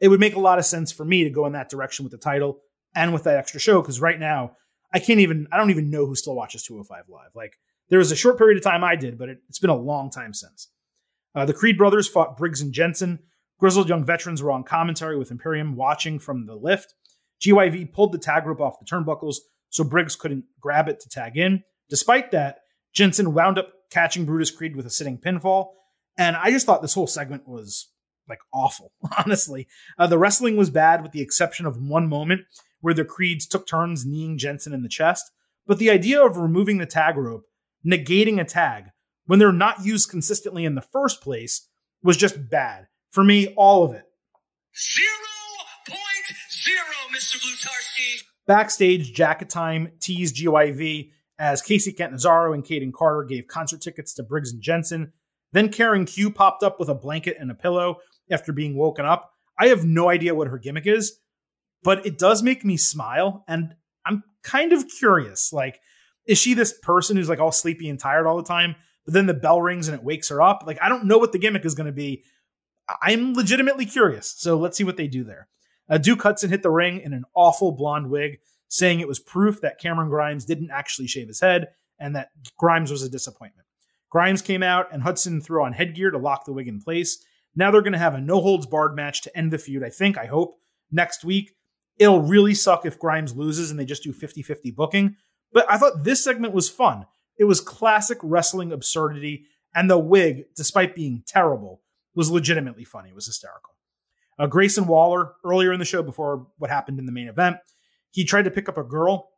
[0.00, 2.12] It would make a lot of sense for me to go in that direction with
[2.12, 2.60] the title
[2.96, 4.56] and with that extra show because right now
[4.92, 7.30] I can't even I don't even know who still watches 205 Live.
[7.34, 7.52] Like
[7.88, 10.10] there was a short period of time I did, but it, has been a long
[10.10, 10.68] time since.
[11.34, 13.20] Uh, the Creed brothers fought Briggs and Jensen.
[13.60, 16.94] Grizzled young veterans were on commentary with Imperium watching from the lift.
[17.40, 19.36] GYV pulled the tag rope off the turnbuckles
[19.68, 21.62] so Briggs couldn't grab it to tag in.
[21.88, 22.60] Despite that,
[22.92, 25.68] Jensen wound up catching Brutus Creed with a sitting pinfall.
[26.18, 27.90] And I just thought this whole segment was
[28.28, 29.68] like awful, honestly.
[29.98, 32.42] Uh, the wrestling was bad with the exception of one moment
[32.86, 35.32] where the Creeds took turns kneeing Jensen in the chest.
[35.66, 37.42] But the idea of removing the tag rope,
[37.84, 38.84] negating a tag,
[39.24, 41.68] when they're not used consistently in the first place,
[42.04, 42.86] was just bad.
[43.10, 44.04] For me, all of it.
[44.78, 45.08] Zero
[45.88, 46.76] point zero,
[47.12, 47.38] Mr.
[47.38, 48.22] Blutarski.
[48.46, 54.22] Backstage, Jacket Time teased GYV as Kacy Catanzaro and Kayden Carter gave concert tickets to
[54.22, 55.12] Briggs and Jensen.
[55.50, 57.96] Then Karen Q popped up with a blanket and a pillow
[58.30, 59.32] after being woken up.
[59.58, 61.18] I have no idea what her gimmick is,
[61.82, 63.44] but it does make me smile.
[63.46, 65.52] And I'm kind of curious.
[65.52, 65.80] Like,
[66.26, 68.76] is she this person who's like all sleepy and tired all the time?
[69.04, 70.64] But then the bell rings and it wakes her up.
[70.66, 72.24] Like, I don't know what the gimmick is going to be.
[73.02, 74.34] I'm legitimately curious.
[74.36, 75.48] So let's see what they do there.
[75.88, 79.60] Uh, Duke Hudson hit the ring in an awful blonde wig, saying it was proof
[79.60, 83.66] that Cameron Grimes didn't actually shave his head and that Grimes was a disappointment.
[84.10, 87.24] Grimes came out and Hudson threw on headgear to lock the wig in place.
[87.54, 89.90] Now they're going to have a no holds barred match to end the feud, I
[89.90, 90.60] think, I hope,
[90.90, 91.55] next week.
[91.98, 95.16] It'll really suck if Grimes loses and they just do 50 50 booking.
[95.52, 97.06] But I thought this segment was fun.
[97.38, 101.82] It was classic wrestling absurdity, and the wig, despite being terrible,
[102.14, 103.10] was legitimately funny.
[103.10, 103.76] It was hysterical.
[104.38, 107.56] Uh, Grayson Waller, earlier in the show, before what happened in the main event,
[108.10, 109.30] he tried to pick up a girl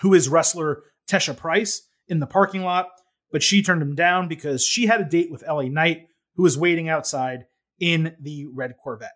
[0.00, 2.88] who is wrestler Tesha Price in the parking lot,
[3.30, 6.58] but she turned him down because she had a date with LA Knight, who was
[6.58, 7.46] waiting outside
[7.80, 9.12] in the red Corvette.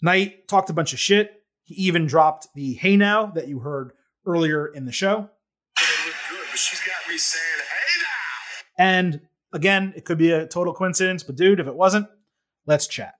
[0.00, 1.41] Knight talked a bunch of shit.
[1.72, 3.92] He even dropped the hey now that you heard
[4.26, 5.30] earlier in the show.
[8.78, 9.20] And
[9.52, 12.08] again, it could be a total coincidence, but dude, if it wasn't,
[12.66, 13.14] let's chat.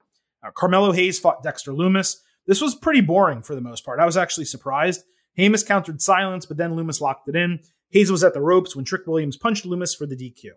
[0.55, 2.17] Carmelo Hayes fought Dexter Lumis.
[2.47, 4.01] This was pretty boring for the most part.
[4.01, 5.05] I was actually surprised.
[5.35, 7.61] Hayes countered silence, but then Lumis locked it in.
[7.91, 10.51] Hayes was at the ropes when Trick Williams punched Lumis for the DQ.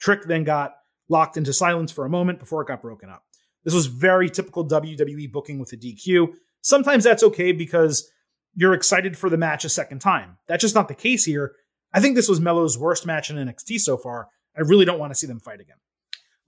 [0.00, 0.74] Trick then got
[1.08, 3.24] locked into silence for a moment before it got broken up.
[3.64, 6.32] This was very typical WWE booking with a DQ.
[6.62, 8.10] Sometimes that's okay because
[8.54, 10.38] you're excited for the match a second time.
[10.46, 11.54] That's just not the case here.
[11.92, 14.28] I think this was Melo's worst match in NXT so far.
[14.56, 15.76] I really don't want to see them fight again.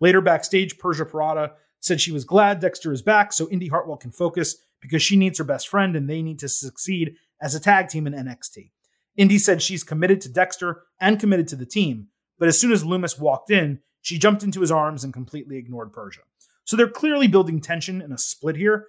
[0.00, 4.12] Later backstage, Persia Pirotta said she was glad Dexter is back so Indy Hartwell can
[4.12, 7.88] focus because she needs her best friend and they need to succeed as a tag
[7.88, 8.70] team in NXT.
[9.16, 12.82] Indy said she's committed to Dexter and committed to the team, but as soon as
[12.82, 16.22] Lumis walked in, she jumped into his arms and completely ignored Persia.
[16.64, 18.86] So they're clearly building tension in a split here.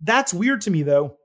[0.00, 1.16] That's weird to me though,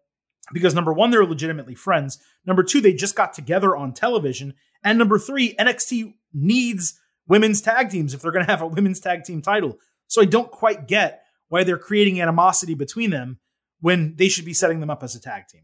[0.51, 2.19] because number one, they're legitimately friends.
[2.45, 4.53] Number two, they just got together on television.
[4.83, 8.99] And number three, NXT needs women's tag teams if they're going to have a women's
[8.99, 9.77] tag team title.
[10.07, 13.39] So I don't quite get why they're creating animosity between them
[13.79, 15.63] when they should be setting them up as a tag team.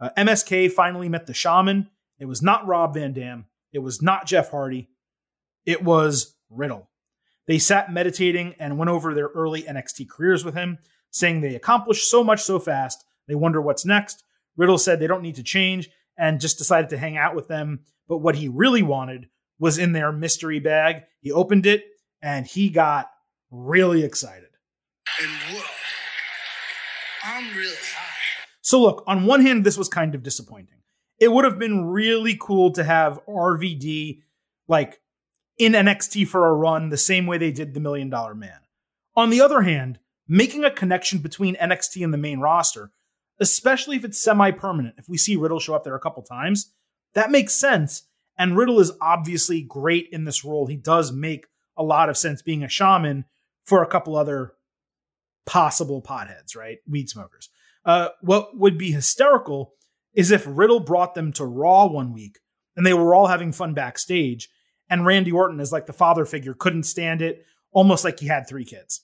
[0.00, 1.88] Uh, MSK finally met the shaman.
[2.18, 3.46] It was not Rob Van Dam.
[3.72, 4.88] It was not Jeff Hardy.
[5.64, 6.88] It was Riddle.
[7.46, 10.78] They sat meditating and went over their early NXT careers with him,
[11.16, 14.22] saying they accomplished so much so fast, they wonder what's next.
[14.56, 17.80] Riddle said they don't need to change and just decided to hang out with them.
[18.08, 21.02] But what he really wanted was in their mystery bag.
[21.20, 21.84] He opened it
[22.22, 23.10] and he got
[23.50, 24.48] really excited.
[25.20, 25.62] And whoa,
[27.24, 28.46] I'm really high.
[28.60, 30.82] So, look, on one hand, this was kind of disappointing.
[31.18, 34.22] It would have been really cool to have RVD
[34.68, 35.00] like
[35.58, 38.58] in NXT for a run the same way they did the Million Dollar Man.
[39.14, 42.90] On the other hand, making a connection between NXT and the main roster,
[43.40, 46.72] especially if it's semi permanent, if we see Riddle show up there a couple times,
[47.14, 48.02] that makes sense.
[48.38, 50.66] And Riddle is obviously great in this role.
[50.66, 53.24] He does make a lot of sense being a shaman
[53.64, 54.52] for a couple other
[55.46, 56.78] possible potheads, right?
[56.88, 57.48] Weed smokers.
[57.84, 59.74] Uh, what would be hysterical
[60.12, 62.40] is if Riddle brought them to Raw one week
[62.76, 64.48] and they were all having fun backstage
[64.90, 68.48] and Randy Orton as like the father figure couldn't stand it, almost like he had
[68.48, 69.02] three kids.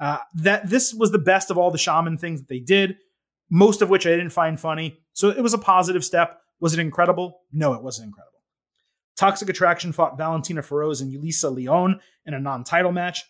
[0.00, 2.96] Uh, that this was the best of all the shaman things that they did,
[3.50, 4.98] most of which I didn't find funny.
[5.12, 6.40] So it was a positive step.
[6.60, 7.40] Was it incredible?
[7.52, 8.38] No, it wasn't incredible.
[9.16, 13.24] Toxic Attraction fought Valentina Feroz and Yulisa Leon in a non-title match.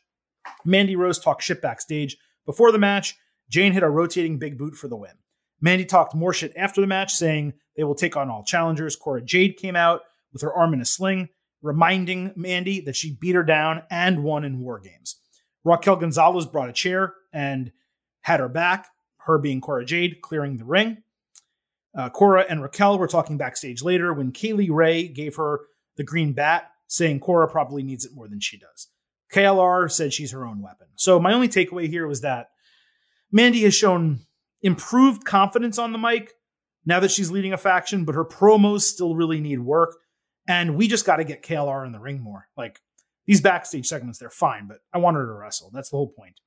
[0.65, 3.17] Mandy Rose talked shit backstage before the match.
[3.49, 5.13] Jayne hit a rotating big boot for the win.
[5.61, 8.97] Mandy talked more shit after the match, saying they will take on all challengers.
[8.97, 10.03] Cora Jade came out
[10.33, 11.31] with her arm in a sling
[11.63, 15.17] reminding Mandy that she beat her down and won in War Games.
[15.65, 17.73] Raquel Gonzalez brought a chair and
[18.21, 21.03] had her back, her being Cora Jade, clearing the ring.
[21.97, 25.61] Uh, Cora and Raquel were talking backstage later when Kay Lee Ray gave her
[25.97, 28.89] the green bat, saying Cora probably needs it more than she does.
[29.33, 30.87] KLR said she's her own weapon.
[30.97, 32.51] So my only takeaway here was that
[33.31, 34.21] Mandy has shown
[34.63, 36.33] improved confidence on the mic
[36.87, 39.97] now that she's leading a faction, but her promos still really need work.
[40.47, 42.49] And we just got to get KLR in the ring more.
[42.57, 42.81] Like
[43.29, 45.71] these backstage segments, they're fine, but I want her to wrestle.
[45.73, 46.41] That's the whole point.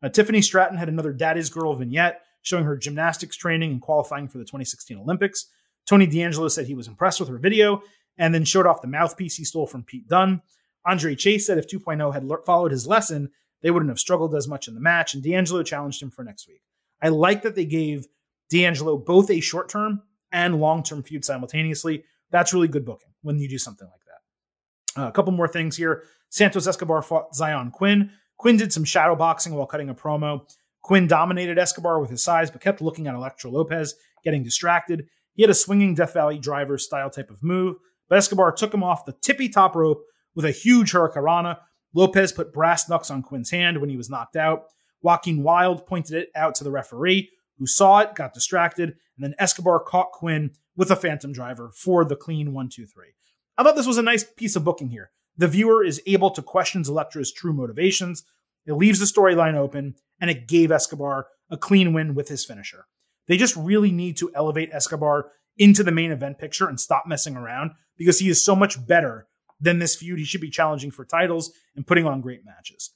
[0.00, 4.38] Uh, Tiffany Stratton had another Daddy's Girl vignette showing her gymnastics training and qualifying for
[4.38, 5.46] the 2016 Olympics.
[5.86, 7.82] Tony D'Angelo said he was impressed with her video
[8.16, 10.40] and then showed off the mouthpiece he stole from Pete Dunne.
[10.86, 14.68] Andre Chase said if 2.0 had followed his lesson, they wouldn't have struggled as much
[14.68, 16.62] in the match, and D'Angelo challenged him for next week.
[17.02, 18.06] I like that they gave
[18.50, 22.04] D'Angelo both a short term and long term feud simultaneously.
[22.30, 25.02] That's really good booking when you do something like that.
[25.02, 26.04] Uh, a couple more things here.
[26.30, 28.10] Santos Escobar fought Zion Quinn.
[28.38, 30.48] Quinn did some shadow boxing while cutting a promo.
[30.82, 35.06] Quinn dominated Escobar with his size, but kept looking at Elektra Lopez, getting distracted.
[35.34, 37.76] He had a swinging Death Valley driver style type of move,
[38.08, 40.02] but Escobar took him off the tippy top rope
[40.34, 41.58] with a huge hurricanrana.
[41.92, 44.64] Lopez put brass knucks on Quinn's hand when he was knocked out.
[45.02, 49.34] Joaquin Wild pointed it out to the referee, who saw it, got distracted, and then
[49.38, 53.14] Escobar caught Quinn with a phantom driver for the clean one, two, three.
[53.58, 55.10] I thought this was a nice piece of booking here.
[55.40, 58.24] The viewer is able to question Elektra's true motivations.
[58.66, 62.84] It leaves the storyline open, and it gave Escobar a clean win with his finisher.
[63.26, 67.36] They just really need to elevate Escobar into the main event picture and stop messing
[67.36, 70.18] around because he is so much better than this feud.
[70.18, 72.90] He should be challenging for titles and putting on great matches.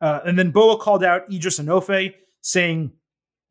[0.00, 2.92] Uh, and then Boa called out Edris Enofe, saying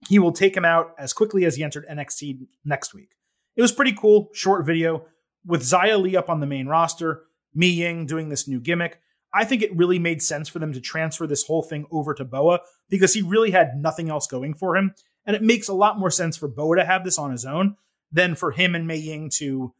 [0.08, 3.10] he will take him out as quickly as he entered NXT next week.
[3.58, 5.08] It was pretty cool, short video
[5.46, 7.24] with Xia Li up on the main roster,
[7.60, 9.02] Mei Ying doing this new gimmick.
[9.34, 12.24] I think it really made sense for them to transfer this whole thing over to
[12.24, 14.96] Boa because he really had nothing else going for him.
[15.26, 17.76] And it makes a lot more sense for Boa to have this on his own
[18.14, 19.74] than for him and Mei Ying to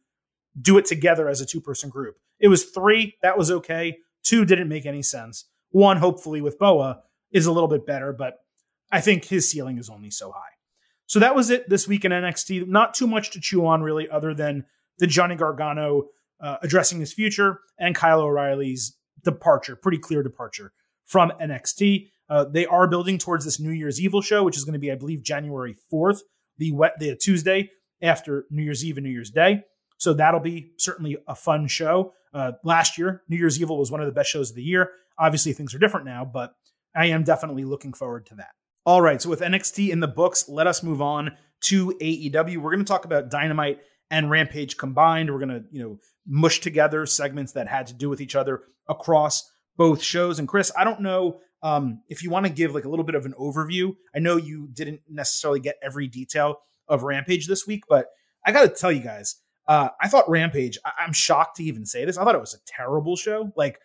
[0.60, 2.18] do it together as a two person group.
[2.38, 3.96] It was three, that was okay.
[4.22, 5.46] Two didn't make any sense.
[5.70, 7.00] One, hopefully, with Boa
[7.32, 8.40] is a little bit better, but
[8.92, 10.52] I think his ceiling is only so high.
[11.06, 12.68] So that was it this week in NXT.
[12.68, 14.66] Not too much to chew on, really, other than
[14.98, 16.08] the Johnny Gargano
[16.40, 20.72] uh, addressing his future and Kyle O'Reilly's departure, pretty clear departure
[21.04, 22.08] from NXT.
[22.28, 24.92] Uh, they are building towards this New Year's Evil show, which is going to be,
[24.92, 26.20] I believe, January 4th,
[26.58, 27.70] the, the Tuesday.
[28.02, 29.62] after New Year's Eve and New Year's Day.
[29.98, 32.14] So that'll be certainly a fun show.
[32.32, 34.92] Uh, last year, New Year's Evil was one of the best shows of the year.
[35.18, 36.54] Obviously, things are different now, but
[36.94, 38.50] I am definitely looking forward to that.
[38.86, 42.56] All right, so with NXT in the books, let us move on to AEW.
[42.56, 45.30] We're going to talk about Dynamite and Rampage combined.
[45.30, 48.62] We're going to, you know, mush together segments that had to do with each other
[48.88, 50.38] across both shows.
[50.38, 53.14] And Chris, I don't know um, if you want to give like a little bit
[53.14, 53.94] of an overview.
[54.14, 58.06] I know you didn't necessarily get every detail of Rampage this week, but
[58.44, 59.36] I got to tell you guys,
[59.68, 60.78] uh, I thought Rampage.
[60.84, 62.18] I- am shocked to even say this.
[62.18, 63.52] I thought it was a terrible show.
[63.56, 63.78] Like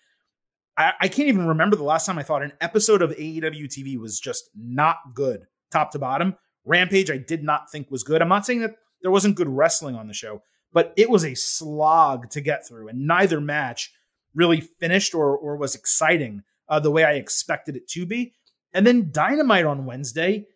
[0.77, 3.97] I-, I can't even remember the last time I thought an episode of AEW TV
[3.97, 6.35] was just not good, top to bottom.
[6.65, 8.21] Rampage, I did not think was good.
[8.21, 10.41] I'm not saying that there wasn't good wrestling on the show,
[10.73, 13.93] but it was a slog to get through, and neither match
[14.33, 18.33] really finished or or was exciting uh, the way I expected it to be.
[18.73, 20.47] And then Dynamite on Wednesday,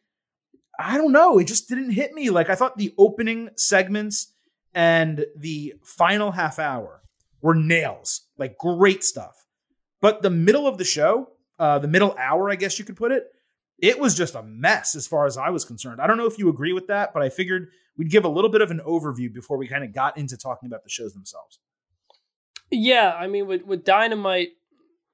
[0.80, 2.32] I don't know, it just didn't hit me.
[2.32, 4.34] Like I thought the opening segments
[4.74, 7.04] and the final half hour
[7.44, 9.46] were nails, like great stuff.
[10.02, 13.12] But the middle of the show, uh, the middle hour, I guess you could put
[13.12, 13.28] it,
[13.82, 16.02] it was just a mess as far as I was concerned.
[16.02, 18.50] I don't know if you agree with that, but I figured we'd give a little
[18.50, 21.60] bit of an overview before we kind of got into talking about the shows themselves.
[22.72, 24.50] Yeah, I mean, with with Dynamite,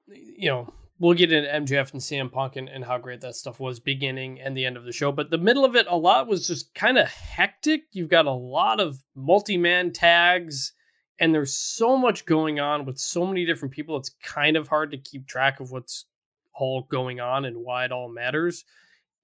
[0.08, 3.60] you know, we'll get into MJF and CM Punk and, and how great that stuff
[3.60, 5.12] was beginning and the end of the show.
[5.12, 7.82] But the middle of it, a lot was just kind of hectic.
[7.92, 10.72] You've got a lot of multi man tags,
[11.18, 13.96] and there's so much going on with so many different people.
[13.96, 16.04] It's kind of hard to keep track of what's
[16.56, 18.64] all going on and why it all matters.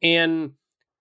[0.03, 0.53] And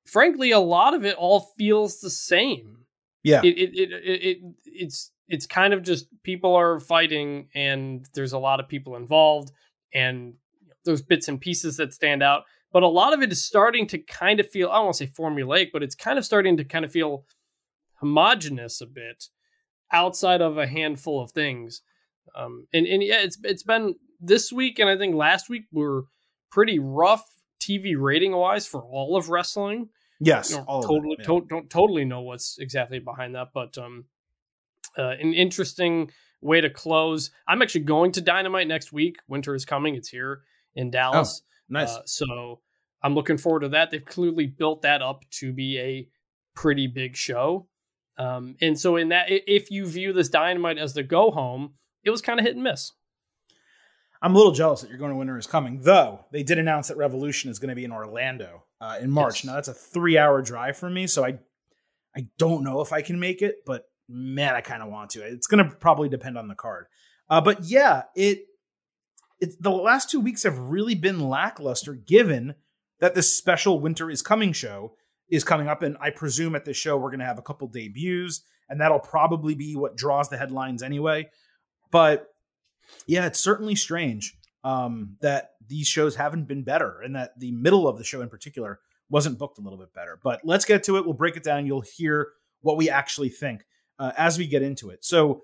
[0.06, 2.78] frankly, a lot of it all feels the same.
[3.24, 3.42] Yeah.
[3.44, 8.34] It it it, it, it it's it's kind of just people are fighting and there's
[8.34, 9.52] a lot of people involved
[9.94, 10.34] and
[10.84, 12.44] those bits and pieces that stand out.
[12.74, 15.06] But a lot of it is starting to kind of feel I don't want to
[15.06, 17.26] say formulaic, but it's kind of starting to kind of feel
[17.96, 19.26] homogenous a bit
[19.92, 21.82] outside of a handful of things.
[22.36, 26.06] Um, and and yeah, it's it's been this week and I think last week were
[26.52, 27.28] pretty rough
[27.60, 29.90] TV rating wise for all of wrestling.
[30.20, 31.26] Yes, you know, totally yeah.
[31.26, 34.06] to- don't totally know what's exactly behind that, but um,
[34.98, 36.12] uh, an interesting
[36.42, 37.32] way to close.
[37.48, 39.18] I'm actually going to Dynamite next week.
[39.28, 40.42] Winter is coming; it's here
[40.76, 41.42] in Dallas.
[41.44, 41.90] Oh, nice.
[41.90, 42.60] Uh, so
[43.02, 43.90] I'm looking forward to that.
[43.90, 46.08] They've clearly built that up to be a
[46.56, 47.68] pretty big show.
[48.18, 52.10] Um, and so in that, if you view this Dynamite as the go home, it
[52.12, 52.92] was kind of hit and miss.
[54.22, 56.90] I'm a little jealous that you're going to Winter is Coming, though they did announce
[56.90, 59.44] that Revolution is going to be in Orlando uh, in March.
[59.44, 59.46] Yes.
[59.46, 61.40] Now that's a three hour drive for me, so I
[62.16, 65.22] I don't know if I can make it, but man, I kind of want to.
[65.22, 66.86] It's going to probably depend on the card.
[67.30, 68.46] Uh, but yeah, it
[69.40, 72.56] it the last two weeks have really been lackluster, given
[73.00, 74.96] that this special Winter is Coming show
[75.30, 77.68] is coming up, and I presume at this show we're going to have a couple
[77.68, 81.30] debuts, and that'll probably be what draws the headlines anyway.
[81.90, 82.28] But
[83.08, 87.88] yeah, it's certainly strange um, that these shows haven't been better and that the middle
[87.88, 90.20] of the show in particular wasn't booked a little bit better.
[90.22, 91.06] But let's get to it.
[91.06, 91.66] We'll break it down.
[91.66, 92.30] You'll hear
[92.62, 93.66] what we actually think
[94.00, 95.04] uh, as we get into it.
[95.04, 95.44] So,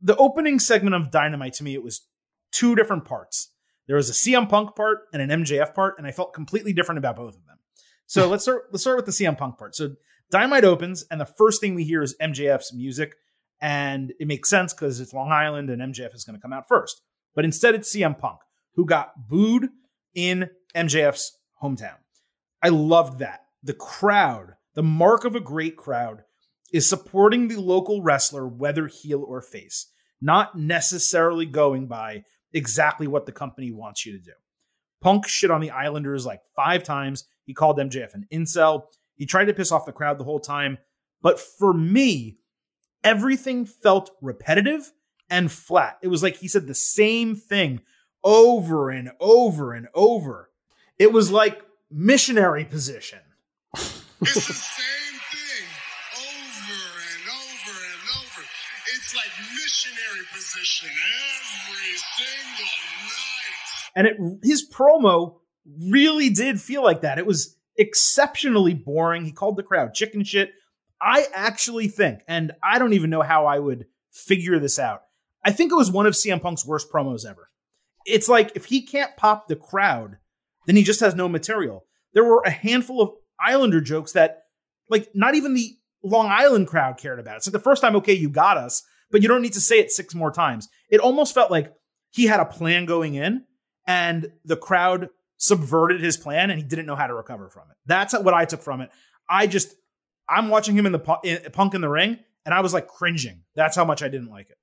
[0.00, 2.06] the opening segment of Dynamite to me, it was
[2.50, 3.52] two different parts.
[3.86, 6.98] There was a CM Punk part and an MJF part, and I felt completely different
[6.98, 7.58] about both of them.
[8.06, 8.64] So let's start.
[8.70, 9.74] Let's start with the CM Punk part.
[9.74, 9.94] So
[10.30, 13.14] Dynamite opens, and the first thing we hear is MJF's music
[13.64, 16.68] and it makes sense because it's Long Island and MJF is going to come out
[16.68, 17.00] first.
[17.34, 18.40] But instead, it's CM Punk
[18.74, 19.70] who got booed
[20.14, 21.96] in MJF's hometown.
[22.62, 23.40] I loved that.
[23.62, 26.24] The crowd, the mark of a great crowd,
[26.74, 33.24] is supporting the local wrestler, whether heel or face, not necessarily going by exactly what
[33.24, 34.32] the company wants you to do.
[35.00, 37.24] Punk shit on the Islanders like five times.
[37.46, 38.88] He called MJF an incel.
[39.14, 40.76] He tried to piss off the crowd the whole time.
[41.22, 42.36] But for me,
[43.04, 44.92] everything felt repetitive
[45.30, 45.98] and flat.
[46.02, 47.82] It was like he said the same thing
[48.24, 50.50] over and over and over.
[50.98, 53.20] It was like missionary position.
[53.76, 55.66] It's the same thing
[56.16, 56.72] over
[57.12, 58.42] and over and over.
[58.94, 62.66] It's like missionary position every single
[63.04, 63.94] night.
[63.96, 65.40] And it his promo
[65.90, 67.18] really did feel like that.
[67.18, 69.24] It was exceptionally boring.
[69.24, 70.52] He called the crowd chicken shit.
[71.04, 75.02] I actually think, and I don't even know how I would figure this out.
[75.44, 77.50] I think it was one of CM Punk's worst promos ever.
[78.06, 80.16] It's like if he can't pop the crowd,
[80.66, 81.84] then he just has no material.
[82.14, 84.44] There were a handful of Islander jokes that,
[84.88, 87.36] like, not even the Long Island crowd cared about.
[87.36, 89.80] It's like the first time, okay, you got us, but you don't need to say
[89.80, 90.68] it six more times.
[90.90, 91.72] It almost felt like
[92.10, 93.44] he had a plan going in
[93.86, 97.76] and the crowd subverted his plan and he didn't know how to recover from it.
[97.86, 98.90] That's what I took from it.
[99.28, 99.74] I just,
[100.28, 102.86] I'm watching him in the pu- in, Punk in the ring, and I was like
[102.88, 103.42] cringing.
[103.54, 104.56] That's how much I didn't like it.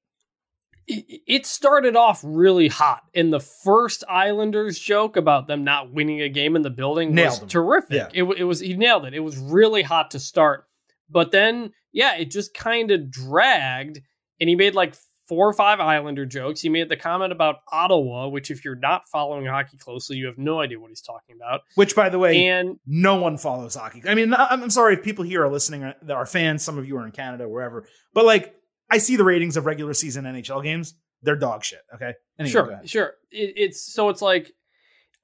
[1.28, 6.28] It started off really hot, and the first Islanders joke about them not winning a
[6.28, 7.48] game in the building Nailed was him.
[7.50, 7.92] terrific.
[7.94, 8.08] Yeah.
[8.14, 9.14] It, it was he nailed it.
[9.14, 10.66] It was really hot to start,
[11.10, 14.02] but then yeah, it just kind of dragged,
[14.40, 14.96] and he made like
[15.32, 16.60] four or five Islander jokes.
[16.60, 20.38] He made the comment about Ottawa, which if you're not following hockey closely, you have
[20.38, 21.62] no idea what he's talking about.
[21.76, 24.04] Which, by the way, And no one follows hockey.
[24.06, 26.64] I mean, I'm sorry if people here are listening uh, that are fans.
[26.64, 27.88] Some of you are in Canada, wherever.
[28.14, 28.54] But like,
[28.90, 30.96] I see the ratings of regular season NHL games.
[31.22, 31.80] They're dog shit.
[31.96, 32.12] Okay.
[32.38, 33.14] Anyway, sure, sure.
[33.32, 34.52] It, it's so it's like,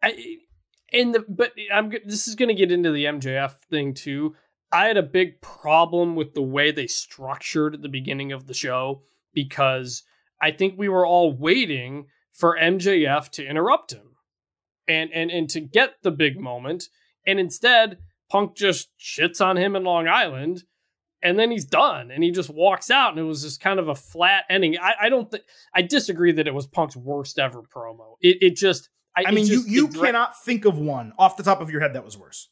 [0.01, 0.37] I,
[0.93, 4.35] and the but I'm this is going to get into the MJF thing too.
[4.71, 9.01] I had a big problem with the way they structured the beginning of the show
[9.33, 10.03] because
[10.41, 14.15] I think we were all waiting for MJF to interrupt him
[14.87, 16.85] and and and to get the big moment,
[17.25, 17.97] and instead
[18.29, 20.63] Punk just shits on him in Long Island.
[21.23, 23.87] And then he's done, and he just walks out, and it was just kind of
[23.87, 24.77] a flat ending.
[24.77, 28.17] I, I don't think I disagree that it was Punk's worst ever promo.
[28.21, 31.35] It it just I, I mean, you just- you dra- cannot think of one off
[31.35, 32.49] the top of your head that was worse.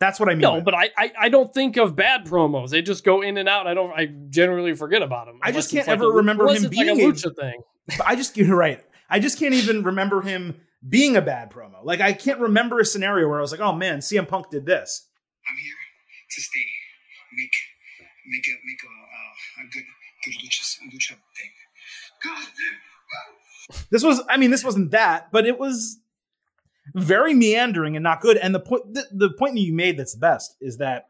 [0.00, 0.40] That's what I mean.
[0.40, 2.70] no, but I, I I don't think of bad promos.
[2.70, 3.66] They just go in and out.
[3.66, 3.92] I don't.
[3.92, 5.38] I generally forget about them.
[5.42, 7.62] I just can't like ever a, remember him it's like a being a- lucha thing.
[8.06, 8.82] I just you're right.
[9.08, 11.84] I just can't even remember him being a bad promo.
[11.84, 14.66] Like I can't remember a scenario where I was like, "Oh man, CM Punk did
[14.66, 15.06] this."
[15.48, 15.74] I'm here
[16.30, 16.64] to stay,
[17.32, 17.50] make
[18.26, 19.84] make a make a uh, a good
[20.24, 21.50] good lucha lucha thing.
[22.24, 22.46] God,
[23.90, 25.98] This was, I mean, this wasn't that, but it was
[26.94, 28.36] very meandering and not good.
[28.36, 31.08] And the point, the, the point that you made that's best is that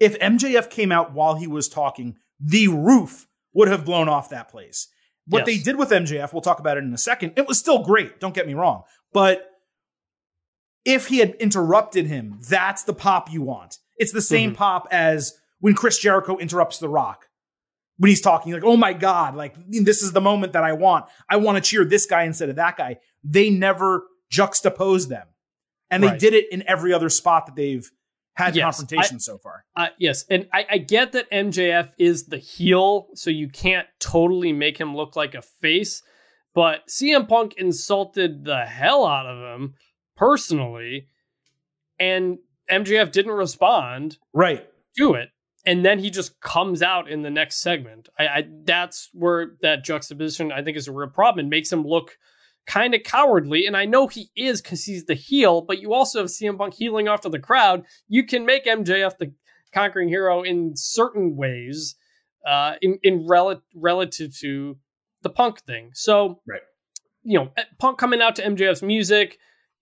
[0.00, 4.48] if MJF came out while he was talking, the roof would have blown off that
[4.48, 4.88] place.
[5.26, 5.46] What Yes.
[5.46, 7.34] they did with MJF, we'll talk about it in a second.
[7.36, 8.18] It was still great.
[8.18, 9.48] Don't get me wrong, but
[10.84, 13.78] if he had interrupted him, that's the pop you want.
[13.96, 14.56] It's the same mm-hmm.
[14.56, 17.28] pop as when Chris Jericho interrupts The Rock
[17.98, 21.06] when he's talking like, "Oh my god, like this is the moment that I want.
[21.28, 25.28] I want to cheer this guy instead of that guy." They never juxtaposed them,
[25.90, 26.18] and they Right.
[26.18, 27.88] did it in every other spot that they've
[28.34, 29.64] had Yes, confrontation so far.
[29.76, 34.52] Uh, yes, and I, I get that MJF is the heel, so you can't totally
[34.54, 36.02] make him look like a face.
[36.54, 39.74] But CM Punk insulted the hell out of him
[40.16, 41.08] personally,
[42.00, 42.38] and
[42.70, 44.66] MJF didn't respond Right.
[44.96, 45.28] to it.
[45.64, 48.08] And then he just comes out in the next segment.
[48.18, 51.46] I, I that's where that juxtaposition I think is a real problem.
[51.46, 52.16] It makes him look
[52.66, 55.60] kind of cowardly, and I know he is because he's the heel.
[55.62, 57.84] But you also have CM Punk healing off to the crowd.
[58.08, 59.32] You can make MJF the
[59.72, 61.96] conquering hero in certain ways,
[62.46, 64.76] uh, in in rel- relative to
[65.22, 65.90] the Punk thing.
[65.94, 66.60] So, Right.
[67.22, 69.38] you know, Punk coming out to MJF's music,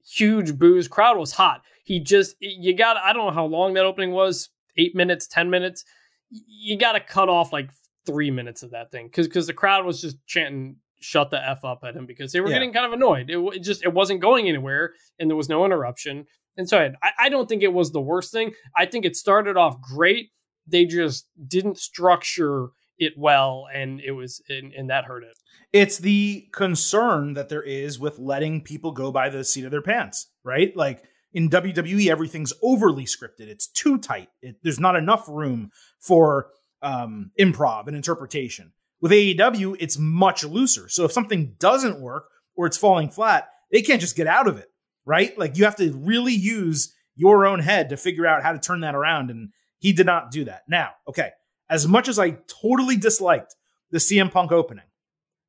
[0.07, 1.63] huge booze, crowd was hot.
[1.85, 5.51] He just you got I don't know how long that opening was, eight minutes, ten
[5.51, 5.85] minutes.
[6.31, 7.71] You got to cut off like
[8.07, 11.65] three minutes of that thing because because the crowd was just chanting "shut the f
[11.65, 12.55] up" at him because they were Yeah.
[12.57, 13.31] getting kind of annoyed.
[13.31, 16.27] It, it just it wasn't going anywhere and there was no interruption.
[16.57, 18.53] And so I, I don't think it was the worst thing.
[18.77, 20.31] I think it started off great.
[20.67, 25.37] They just didn't structure it well, and it was and, and that hurt it.
[25.73, 29.83] It's the concern that there is with letting people go by the seat of their
[29.83, 30.77] pants, right?
[30.77, 33.49] Like in WWE, everything's overly scripted.
[33.49, 34.29] It's too tight.
[34.43, 35.71] It, there's not enough room
[36.01, 36.49] for
[36.83, 38.73] um, improv and interpretation.
[39.01, 40.89] With AEW, it's much looser.
[40.89, 42.25] So if something doesn't work
[42.55, 44.69] or it's falling flat, they can't just get out of it,
[45.07, 45.37] right?
[45.39, 48.81] Like you have to really use your own head to figure out how to turn
[48.81, 49.31] that around.
[49.31, 50.63] And he did not do that.
[50.69, 51.31] Now, okay,
[51.69, 53.55] as much as I totally disliked
[53.91, 54.85] the CM Punk opening,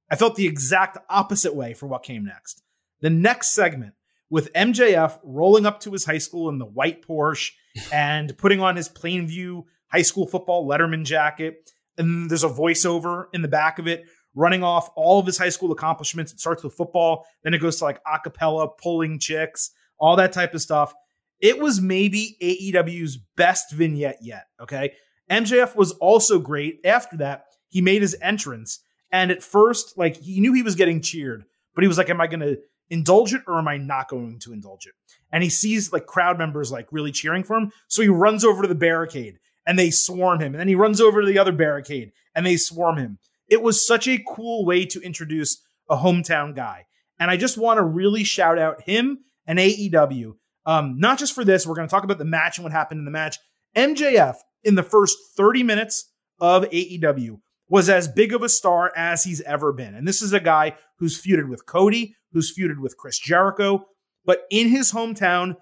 [0.10, 2.62] I felt the exact opposite way for what came next.
[3.02, 3.94] The next segment
[4.30, 7.52] with MJF rolling up to his high school in the white Porsche
[7.92, 11.70] and putting on his Plainview high school football Letterman jacket.
[11.98, 15.50] And there's a voiceover in the back of it running off all of his high
[15.50, 16.32] school accomplishments.
[16.32, 20.32] It starts with football, then it goes to like a cappella, pulling chicks, all that
[20.32, 20.94] type of stuff.
[21.40, 24.46] It was maybe AEW's best vignette yet.
[24.62, 24.94] Okay.
[25.30, 26.80] MJF was also great.
[26.86, 28.80] After that, he made his entrance.
[29.12, 32.22] And at first, like he knew he was getting cheered, but he was like, Am
[32.22, 32.58] I going to
[32.90, 34.94] indulge it or am I not going to indulge it?
[35.32, 37.72] And he sees like crowd members like really cheering for him.
[37.88, 40.54] So he runs over to the barricade and they swarm him.
[40.54, 43.20] And then he runs over to the other barricade and they swarm him.
[43.48, 46.86] It was such a cool way to introduce a hometown guy.
[47.20, 50.34] And I just want to really shout out him and AEW.
[50.66, 53.00] Um, not just for this, we're going to talk about the match and what happened
[53.00, 53.38] in the match.
[53.76, 57.40] MJF in the first 30 minutes of AEW
[57.70, 59.96] was as big of a star as he's ever been.
[59.96, 63.86] And this is a guy who's feuded with Cody, who's feuded with Chris Jericho,
[64.26, 65.56] but in his hometown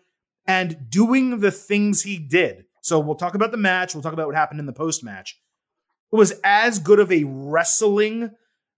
[0.45, 3.93] and doing the things he did So we'll talk about the match.
[3.93, 5.39] We'll talk about what happened in the post match.
[6.11, 8.31] It was as good of a wrestling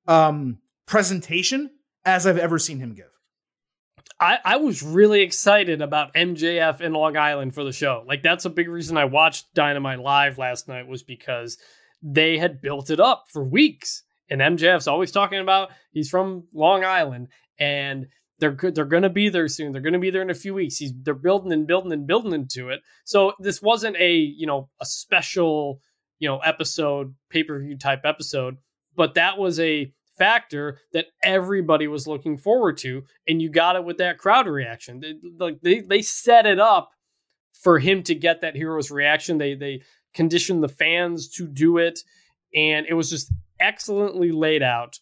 [0.07, 1.71] um, presentation
[2.03, 3.05] as I've ever seen him give.
[4.19, 8.03] I, I was really excited about MJF in Long Island for the show.
[8.05, 11.57] Like that's a big reason I watched Dynamite live last night was because
[12.03, 14.03] they had built it up for weeks.
[14.29, 17.29] And MJF's always talking about he's from Long Island
[17.59, 18.07] and
[18.41, 18.73] they're good.
[18.73, 19.71] They're going to be there soon.
[19.71, 20.77] They're going to be there in a few weeks.
[20.77, 22.81] He's they're building and building and building into it.
[23.05, 25.79] So this wasn't a you know a special
[26.17, 28.57] you know episode pay per view type episode,
[28.95, 33.85] but that was a factor that everybody was looking forward to, and you got it
[33.85, 34.99] with that crowd reaction.
[34.99, 36.89] They, like they they set it up
[37.53, 39.37] for him to get that hero's reaction.
[39.37, 39.83] They they
[40.15, 41.99] conditioned the fans to do it,
[42.55, 44.97] and it was just excellently laid out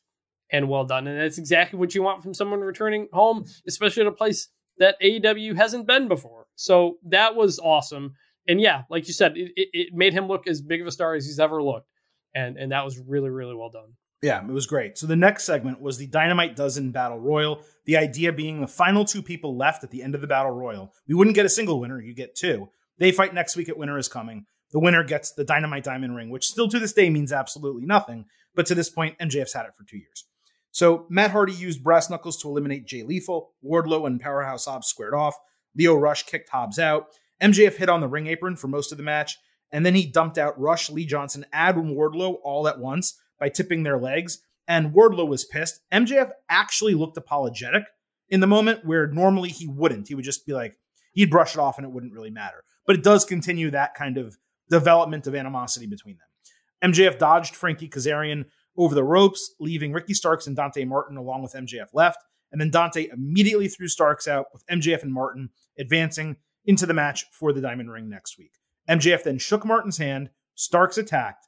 [0.52, 1.08] and well done.
[1.08, 4.47] And that's exactly what you want from someone returning home, especially at a place
[4.78, 6.47] that AEW hasn't been before.
[6.56, 8.14] So that was awesome.
[8.47, 11.14] And yeah, like you said, it, it made him look as big of a star
[11.16, 11.88] as he's ever looked.
[12.36, 13.93] And and that was really, really well done.
[14.22, 14.97] Yeah, it was great.
[14.97, 17.62] So the next segment was the Dynamite Dozen Battle Royal.
[17.86, 20.93] The idea being the final two people left at the end of the Battle Royal.
[21.08, 22.70] We wouldn't get a single winner, you get two.
[22.97, 24.45] They fight next week at Winter is Coming.
[24.72, 28.26] The winner gets the Dynamite Diamond Ring, which still to this day means absolutely nothing.
[28.56, 30.26] But to this point, MJF's had it for two years.
[30.72, 33.53] So Matt Hardy used brass knuckles to eliminate Jay Lethal.
[33.63, 35.36] Wardlow and Powerhouse Hobbs squared off.
[35.76, 37.07] Lio Rush kicked Hobbs out.
[37.41, 39.38] MJF hit on the ring apron for most of the match,
[39.72, 43.84] and then he dumped out Rush, Lee Johnson, and Wardlow all at once by tipping
[43.84, 44.39] their legs.
[44.67, 45.80] And Wardlow was pissed.
[45.91, 47.84] MJF actually looked apologetic
[48.30, 50.07] in the moment where normally he wouldn't.
[50.07, 50.78] He would just be like,
[51.13, 52.63] he'd brush it off and it wouldn't really matter.
[52.86, 54.38] But it does continue that kind of
[54.70, 56.91] development of animosity between them.
[56.91, 58.45] MJF dodged Frankie Kazarian
[58.80, 62.23] over the ropes, leaving Ricky Starks and Dante Martin along with MJF left.
[62.51, 67.25] And then Dante immediately threw Starks out with MJF and Martin advancing into the match
[67.32, 68.53] for the Diamond Ring next week.
[68.89, 71.47] MJF then shook Martin's hand, Starks attacked,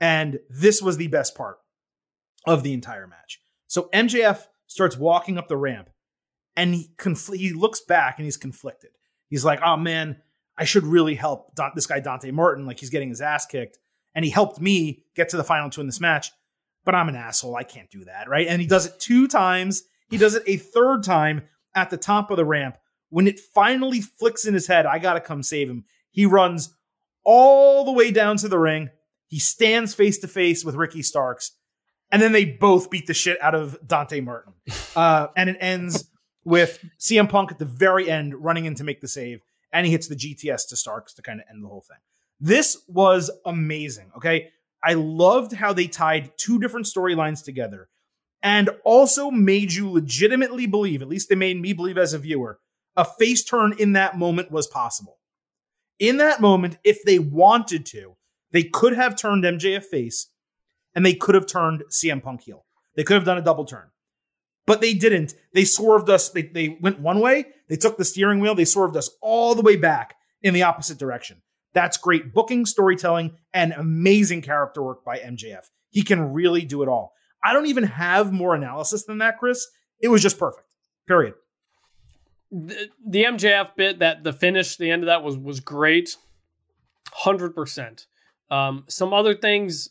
[0.00, 1.56] and this was the best part
[2.46, 3.40] of the entire match.
[3.66, 5.90] So MJF starts walking up the ramp
[6.54, 8.90] and he, confl- he looks back and he's conflicted.
[9.28, 10.18] He's like, oh man,
[10.58, 12.66] I should really help this guy Dante Martin.
[12.66, 13.78] Like he's getting his ass kicked.
[14.14, 16.32] And he helped me get to the final two in this match,
[16.86, 17.54] but I'm an asshole.
[17.54, 18.30] I can't do that.
[18.30, 18.46] Right.
[18.46, 19.82] And he does it two times.
[20.08, 21.42] He does it a third time
[21.74, 22.78] at the top of the ramp.
[23.10, 25.84] When it finally flicks in his head, I got to come save him.
[26.10, 26.74] He runs
[27.24, 28.88] all the way down to the ring.
[29.26, 31.52] He stands face to face with Ricky Starks
[32.10, 34.52] and then they both beat the shit out of Dante Martin.
[34.96, 36.08] Uh, and it ends
[36.42, 39.92] with CM Punk at the very end running in to make the save, and he
[39.92, 41.98] hits the GTS to Starks to kind of end the whole thing.
[42.40, 44.10] This was amazing.
[44.16, 44.48] Okay.
[44.86, 47.88] I loved how they tied two different storylines together
[48.40, 52.60] and also made you legitimately believe, at least they made me believe as a viewer,
[52.94, 55.18] a face turn in that moment was possible.
[55.98, 58.16] In that moment, if they wanted to,
[58.52, 60.30] they could have turned MJF face
[60.94, 62.64] and they could have turned CM Punk heel.
[62.94, 63.90] They could have done a double turn.
[64.68, 65.34] But they didn't.
[65.52, 66.28] They swerved us.
[66.28, 67.46] They, they went one way.
[67.68, 68.54] They took the steering wheel.
[68.54, 71.42] They swerved us all the way back in the opposite direction.
[71.76, 75.66] That's great booking, storytelling, and amazing character work by MJF.
[75.90, 77.12] He can really do it all.
[77.44, 79.66] I don't even have more analysis than that, Chris.
[80.00, 80.66] It was just perfect.
[81.06, 81.34] Period.
[82.50, 86.16] The, the MJF bit that the finish, the end of that was was great,
[87.12, 88.06] hundred um, percent.
[88.88, 89.90] Some other things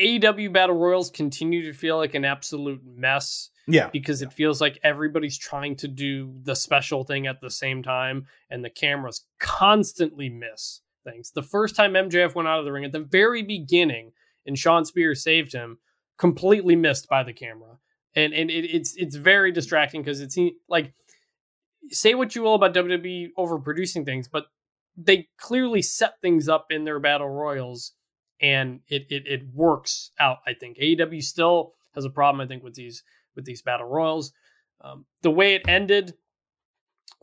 [0.00, 3.50] AEW Battle Royals continue to feel like an absolute mess.
[3.66, 3.90] Yeah.
[3.92, 8.26] Because it feels like everybody's trying to do the special thing at the same time,
[8.48, 11.30] and the cameras constantly miss things.
[11.30, 14.12] The first time MJF went out of the ring at the very beginning
[14.46, 15.78] and Shawn Spears saved him,
[16.18, 17.78] completely missed by the camera.
[18.14, 20.38] And and it, it's it's very distracting because it's
[20.68, 20.92] like
[21.90, 24.46] say what you will about WWE overproducing things, but
[24.96, 27.92] they clearly set things up in their battle royals
[28.40, 30.38] and it, it it works out.
[30.46, 32.40] I think AEW still has a problem.
[32.40, 33.02] I think with these
[33.34, 34.32] with these battle royals,
[34.80, 36.14] um, the way it ended,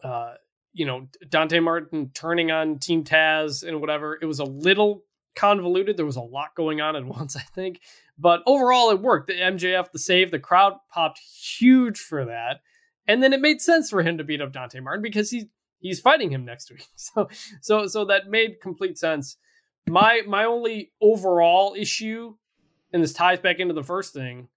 [0.03, 0.33] uh,
[0.73, 4.17] you know, Dante Martin turning on Team Taz and whatever.
[4.21, 5.03] It was a little
[5.35, 5.97] convoluted.
[5.97, 7.81] There was a lot going on at once, I think,
[8.17, 9.27] but overall it worked.
[9.27, 12.61] The MJF the save, the crowd popped huge for that,
[13.07, 15.45] and then it made sense for him to beat up Dante Martin because he's
[15.79, 16.87] he's fighting him next week.
[16.95, 17.29] So
[17.61, 19.37] so so that made complete sense
[19.87, 22.35] my my only overall issue,
[22.93, 24.47] and this ties back into the first thing,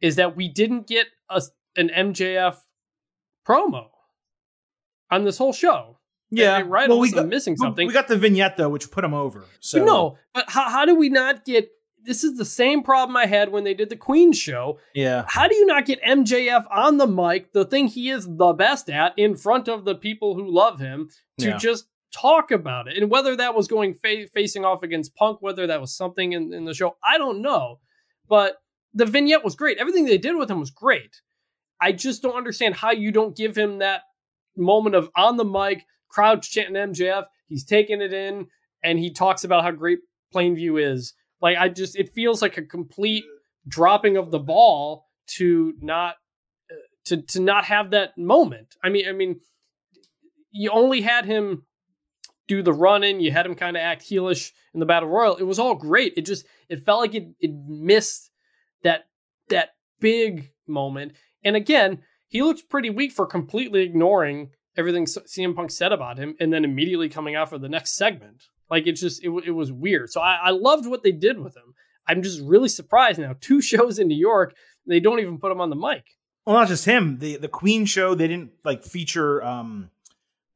[0.00, 1.42] is that we didn't get a
[1.76, 2.56] an MJF
[3.46, 3.88] promo
[5.10, 5.98] on this whole show.
[6.30, 6.88] Yeah, and, right.
[6.88, 7.86] Well, we got, missing something.
[7.86, 9.44] We got the vignette though, which put him over.
[9.60, 11.70] So no, but how, how do we not get?
[12.00, 14.78] This is the same problem I had when they did the Queen show.
[14.94, 15.24] Yeah.
[15.26, 18.88] How do you not get MJF on the mic, the thing he is the best
[18.88, 21.56] at, in front of the people who love him, to yeah.
[21.56, 22.96] just talk about it.
[22.96, 26.52] And whether that was going fa- facing off against Punk, whether that was something in,
[26.54, 27.80] in the show, I don't know.
[28.28, 28.56] But
[28.94, 29.78] the vignette was great.
[29.78, 31.20] Everything they did with him was great.
[31.80, 34.02] I just don't understand how you don't give him that
[34.58, 37.24] moment of on the mic, crowd chanting MJF.
[37.46, 38.46] He's taking it in,
[38.82, 40.00] and he talks about how great
[40.34, 41.14] Plainview is.
[41.40, 43.24] Like I just, it feels like a complete
[43.66, 45.06] dropping of the ball
[45.36, 46.16] to not
[47.06, 48.74] to to not have that moment.
[48.82, 49.40] I mean, I mean,
[50.50, 51.64] you only had him
[52.46, 53.20] do the run in.
[53.20, 55.36] You had him kind of act heelish in the battle royal.
[55.36, 56.14] It was all great.
[56.16, 58.30] It just it felt like it it missed
[58.82, 59.04] that
[59.48, 61.12] that big moment.
[61.44, 66.36] And again, he looked pretty weak for completely ignoring everything CM Punk said about him,
[66.38, 68.44] and then immediately coming out for the next segment.
[68.70, 70.10] Like it's just it, it was weird.
[70.10, 71.74] So I, I loved what they did with him.
[72.06, 73.34] I'm just really surprised now.
[73.40, 74.54] Two shows in New York,
[74.86, 76.04] they don't even put him on the mic.
[76.46, 77.18] Well, not just him.
[77.18, 79.90] The the Queen show, they didn't like feature um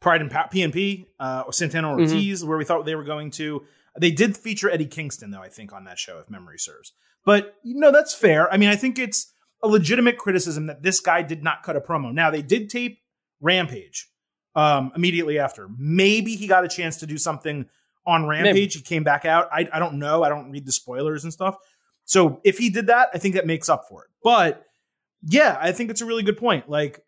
[0.03, 2.01] Pride and PNP uh, or Santana mm-hmm.
[2.01, 2.49] Ortiz, mm-hmm.
[2.49, 3.65] where we thought they were going to.
[3.99, 6.93] They did feature Eddie Kingston, though, I think, on that show, if memory serves.
[7.25, 8.53] But, you know, that's fair.
[8.53, 9.32] I mean, I think it's
[9.63, 12.13] a legitimate criticism that this guy did not cut a promo.
[12.13, 13.01] Now, they did tape
[13.41, 14.09] Rampage
[14.55, 15.69] um, immediately after.
[15.79, 17.67] Maybe he got a chance to do something
[18.07, 18.55] on Rampage.
[18.55, 18.67] Maybe.
[18.67, 19.49] He came back out.
[19.53, 20.23] I, I don't know.
[20.23, 21.57] I don't read the spoilers and stuff.
[22.05, 24.11] So if he did that, I think that makes up for it.
[24.23, 24.65] But
[25.23, 26.69] yeah, I think it's a really good point.
[26.69, 27.05] Like,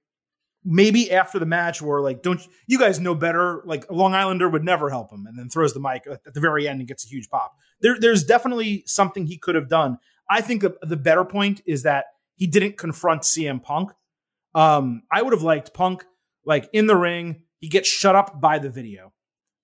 [0.65, 4.49] maybe after the match where like don't you guys know better like a long islander
[4.49, 7.05] would never help him and then throws the mic at the very end and gets
[7.05, 9.99] a huge pop there, there's definitely something he could have done
[10.31, 13.91] i think the better point is that he didn't confront cm punk
[14.55, 16.05] um, i would have liked punk
[16.45, 19.12] like in the ring he gets shut up by the video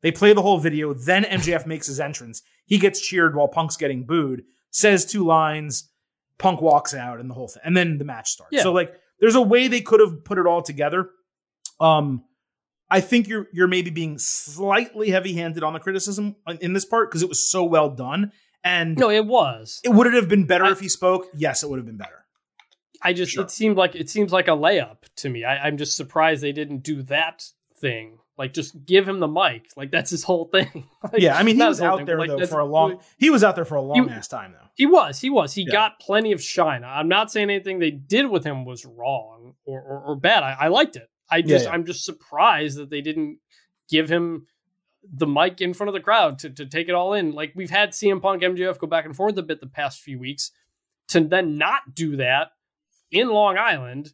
[0.02, 3.76] they play the whole video then mjf makes his entrance he gets cheered while punk's
[3.76, 5.90] getting booed says two lines
[6.38, 8.62] punk walks out and the whole thing and then the match starts yeah.
[8.62, 11.10] so like there's a way they could have put it all together.
[11.78, 12.24] Um,
[12.90, 17.22] I think you're you're maybe being slightly heavy-handed on the criticism in this part because
[17.22, 18.32] it was so well done.
[18.64, 19.80] And no, it was.
[19.84, 21.28] It would it have been better I, if he spoke?
[21.34, 22.26] Yes, it would have been better.
[23.02, 23.44] I just sure.
[23.44, 25.44] it seemed like it seems like a layup to me.
[25.44, 28.18] I, I'm just surprised they didn't do that thing.
[28.36, 29.70] Like just give him the mic.
[29.76, 30.88] Like that's his whole thing.
[31.02, 33.00] like, yeah, I mean he was out thing, there like, though for a long.
[33.18, 34.66] He was out there for a long he, ass time though.
[34.74, 35.20] He was.
[35.20, 35.52] He was.
[35.52, 35.72] He yeah.
[35.72, 36.84] got plenty of shine.
[36.84, 40.42] I'm not saying anything they did with him was wrong or or, or bad.
[40.42, 41.10] I, I, liked it.
[41.30, 41.74] I just yeah, yeah.
[41.74, 43.38] I'm just surprised that they didn't
[43.90, 44.46] give him
[45.02, 47.32] the mic in front of the crowd to, to take it all in.
[47.32, 50.18] Like we've had CM Punk MJF go back and forth a bit the past few
[50.18, 50.50] weeks.
[51.08, 52.52] To then not do that
[53.10, 54.12] in Long Island,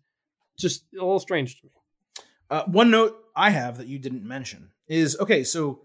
[0.58, 1.72] just a little strange to me.
[2.48, 5.80] Uh, one note I have that you didn't mention is okay, so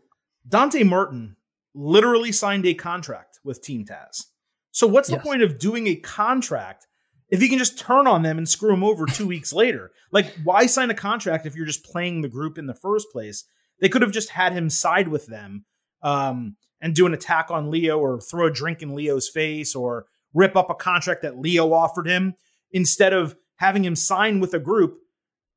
[0.48, 1.36] Dante Martin
[1.74, 4.26] literally signed a contract with Team Taz.
[4.72, 5.20] So what's yes.
[5.20, 6.88] the point of doing a contract
[7.30, 9.92] if you can just turn on them and screw them over two weeks later?
[10.12, 13.46] Like, why sign a contract if you're just playing the group in the first place?
[13.80, 15.66] They could have just had him side with them
[16.04, 20.06] um, and do an attack on Leo or throw a drink in Leo's face or
[20.34, 22.36] rip up a contract that Leo offered him
[22.74, 25.00] instead of having him sign with a group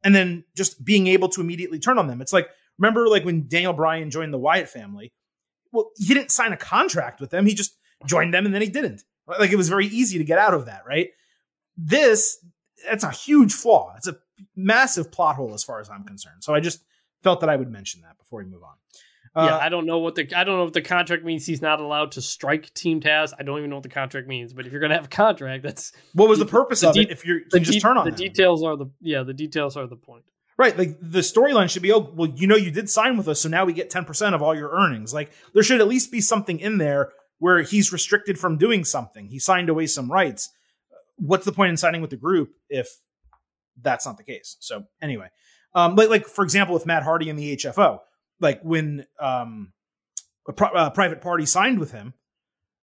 [0.02, 2.20] and then just being able to immediately turn on them.
[2.20, 2.48] It's like,
[2.78, 5.12] remember like when Daniel Bryan joined the Wyatt family?
[5.72, 7.46] Well, he didn't sign a contract with them.
[7.46, 9.02] He just joined them and then he didn't.
[9.26, 11.08] Like it was very easy to get out of that, right?
[11.76, 12.44] This,
[12.84, 13.94] that's a huge flaw.
[13.96, 14.18] It's a
[14.54, 16.44] massive plot hole as far as I'm concerned.
[16.44, 16.84] So I just
[17.22, 18.74] felt that I would mention that before we move on.
[19.36, 21.60] Uh, yeah, I don't know what the I don't know if the contract means he's
[21.60, 23.32] not allowed to strike Team Taz.
[23.36, 24.52] I don't even know what the contract means.
[24.52, 27.02] But if you're gonna have a contract, that's what was the purpose the of de-
[27.02, 27.10] it?
[27.10, 28.18] If you're the you just turn on the them.
[28.18, 30.24] details are the yeah the details are the point.
[30.56, 33.40] Right, like the storyline should be oh well you know you did sign with us
[33.40, 35.12] so now we get ten percent of all your earnings.
[35.12, 37.10] Like there should at least be something in there
[37.40, 39.26] where he's restricted from doing something.
[39.26, 40.50] He signed away some rights.
[41.16, 42.88] What's the point in signing with the group if
[43.82, 44.56] that's not the case?
[44.60, 45.26] So anyway,
[45.74, 47.98] um, like like for example with Matt Hardy and the HFO
[48.40, 49.72] like when um,
[50.48, 52.14] a, pro- a private party signed with him,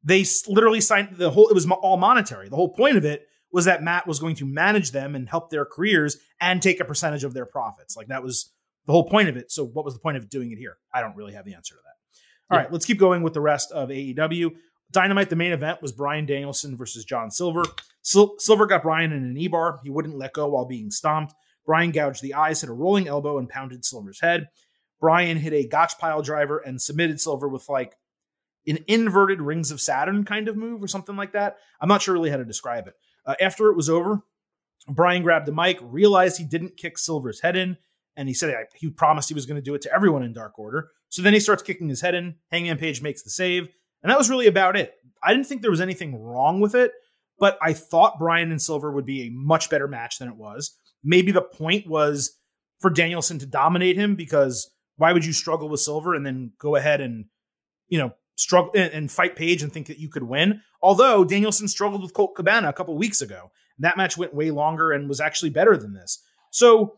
[0.03, 1.49] they literally signed the whole.
[1.49, 2.49] It was all monetary.
[2.49, 5.49] The whole point of it was that Matt was going to manage them and help
[5.49, 7.95] their careers and take a percentage of their profits.
[7.95, 8.51] Like that was
[8.85, 9.51] the whole point of it.
[9.51, 10.77] So what was the point of doing it here?
[10.93, 12.53] I don't really have the answer to that.
[12.53, 12.63] All yeah.
[12.63, 14.51] right, let's keep going with the rest of AEW.
[14.91, 17.63] Dynamite, the main event was Bryan Danielson versus John Silver.
[18.07, 19.79] Sil- Silver got Bryan in an E bar.
[19.83, 21.33] He wouldn't let go while being stomped.
[21.65, 24.47] Bryan gouged the eyes, hit a rolling elbow, and pounded Silver's head.
[24.99, 27.95] Bryan hit a gotch pile driver and submitted Silver with like
[28.67, 31.57] an inverted Rings of Saturn kind of move or something like that.
[31.79, 32.93] I'm not sure really how to describe it.
[33.25, 34.21] Uh, after it was over,
[34.89, 37.77] Bryan grabbed the mic, realized he didn't kick Silver's head in,
[38.15, 40.57] and he said he promised he was going to do it to everyone in Dark
[40.57, 40.89] Order.
[41.09, 42.35] So then he starts kicking his head in.
[42.51, 43.67] Hangman Page makes the save,
[44.01, 44.93] and that was really about it.
[45.23, 46.91] I didn't think there was anything wrong with it,
[47.39, 50.75] but I thought Bryan and Silver would be a much better match than it was.
[51.03, 52.37] Maybe the point was
[52.79, 56.75] for Danielson to dominate him because why would you struggle with Silver and then go
[56.75, 57.25] ahead and,
[57.87, 60.61] you know, struggle and, fight Page and think that you could win?
[60.81, 63.51] Although Danielson struggled with Colt Cabana a couple weeks ago.
[63.79, 66.23] That match went way longer and was actually better than this.
[66.49, 66.97] So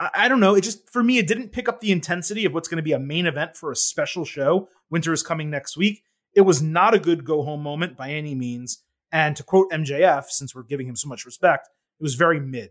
[0.00, 0.54] I, I don't know.
[0.54, 2.92] It just, for me, it didn't pick up the intensity of what's going to be
[2.92, 4.68] a main event for a special show.
[4.90, 6.02] Winter is coming next week.
[6.34, 8.82] It was not a good go home moment by any means.
[9.10, 11.68] And to quote MJF, since we're giving him so much respect,
[11.98, 12.70] it was very mid.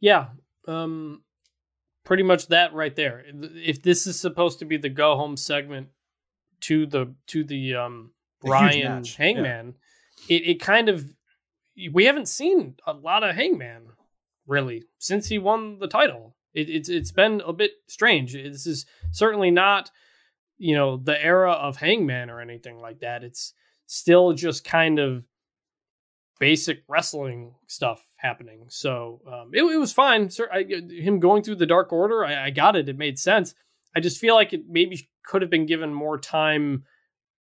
[0.00, 0.28] Yeah.
[0.66, 1.22] Um,
[2.04, 3.24] pretty much that right there.
[3.26, 5.88] If this is supposed to be the go home segment
[6.60, 9.74] to the to the um Bryan Hangman,
[10.28, 10.36] yeah.
[10.36, 11.04] it, it kind of
[11.92, 13.88] we haven't seen a lot of Hangman
[14.46, 16.36] really since he won the title.
[16.52, 18.34] It, it's it's been a bit strange.
[18.34, 19.90] This is certainly not
[20.58, 23.24] you know the era of Hangman or anything like that.
[23.24, 23.54] It's
[23.86, 25.24] still just kind of
[26.38, 28.64] basic wrestling stuff happening.
[28.68, 30.30] So um, it, it, was fine.
[30.30, 32.88] Sir, I, him going through the Dark Order, I, I, got it.
[32.88, 33.54] It made sense.
[33.96, 36.84] I just feel like it maybe could have been given more time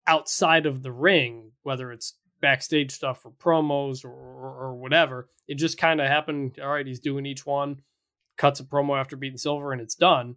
[0.07, 5.28] outside of the ring, whether it's backstage stuff or promos or, or, or whatever.
[5.49, 6.59] It just kind of happened.
[6.61, 7.80] All right, he's doing each one,
[8.36, 10.36] cuts a promo after beating Silver, and it's done.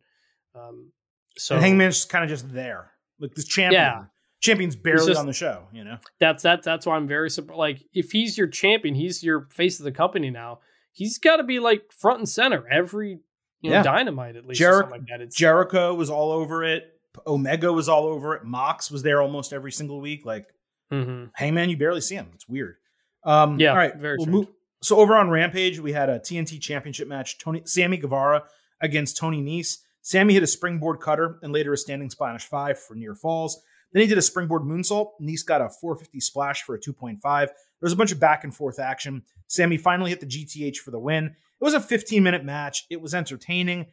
[0.56, 0.92] Um,
[1.38, 3.82] so and Hangman's kind of just there, like this champion.
[3.82, 4.04] Yeah.
[4.42, 5.98] Champion's barely just, on the show, you know.
[6.20, 7.58] That's that's that's why I'm very surprised.
[7.58, 10.60] Like, if he's your champion, he's your face of the company now.
[10.92, 13.20] He's got to be like front and center every
[13.62, 13.84] you know, yeah.
[13.84, 14.60] dynamite at least.
[14.60, 17.00] Jer- like Jericho was all over it.
[17.26, 18.44] Omega was all over it.
[18.44, 20.26] Mox was there almost every single week.
[20.26, 20.48] Like,
[20.92, 21.26] mm-hmm.
[21.36, 22.28] hey man, you barely see him.
[22.34, 22.76] It's weird.
[23.24, 23.72] Um, yeah.
[23.72, 23.96] All right.
[23.96, 24.48] Very we'll move,
[24.82, 27.40] so over on Rampage, we had a TNT Championship match.
[27.40, 28.44] Tony Sammy Guevara
[28.82, 29.80] against Tony Nese.
[30.02, 33.62] Sammy hit a springboard cutter and later a standing Spanish five for near falls.
[33.92, 35.12] Then he did a springboard moonsault.
[35.22, 37.22] Nese got a 450 splash for a 2.5.
[37.22, 37.50] There
[37.82, 39.24] was a bunch of back and forth action.
[39.48, 41.26] Sammy finally hit the GTH for the win.
[41.26, 42.86] It was a 15 minute match.
[42.90, 43.88] It was entertaining.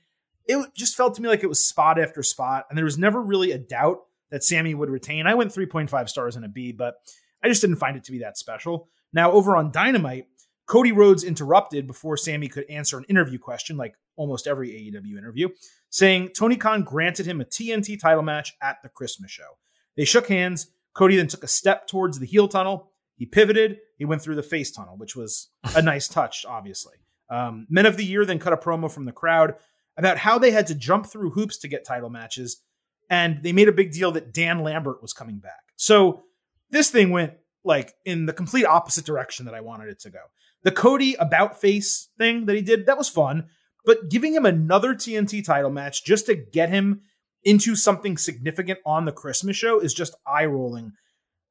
[0.47, 3.22] It just felt to me like it was spot after spot, and there was never
[3.22, 5.26] really a doubt that Sammy would retain.
[5.26, 6.97] I went 3.5 stars and a B, but
[7.45, 8.88] I just didn't find it to be that special.
[9.12, 10.26] Now, over on Dynamite,
[10.66, 15.49] Cody Rhodes interrupted before Sammy could answer an interview question, like almost every AEW interview,
[15.90, 19.59] saying Tony Khan granted him a TNT title match at the Christmas show.
[19.97, 20.68] They shook hands.
[20.95, 22.90] Cody then took a step towards the heel tunnel.
[23.16, 23.78] He pivoted.
[23.99, 26.95] He went through the face tunnel, which was a nice touch, obviously.
[27.30, 29.55] Um, Men of the Year then cut a promo from the crowd
[29.97, 32.62] about how they had to jump through hoops to get title matches.
[33.11, 35.72] And they made a big deal that Dan Lambert was coming back.
[35.76, 36.22] So
[36.70, 37.34] this thing went
[37.64, 40.20] like in the complete opposite direction that I wanted it to go.
[40.62, 43.49] The Cody about face thing that he did, that was fun.
[43.84, 47.03] But giving him another TNT title match just to get him
[47.45, 50.93] into something significant on the Christmas show is just eye rolling.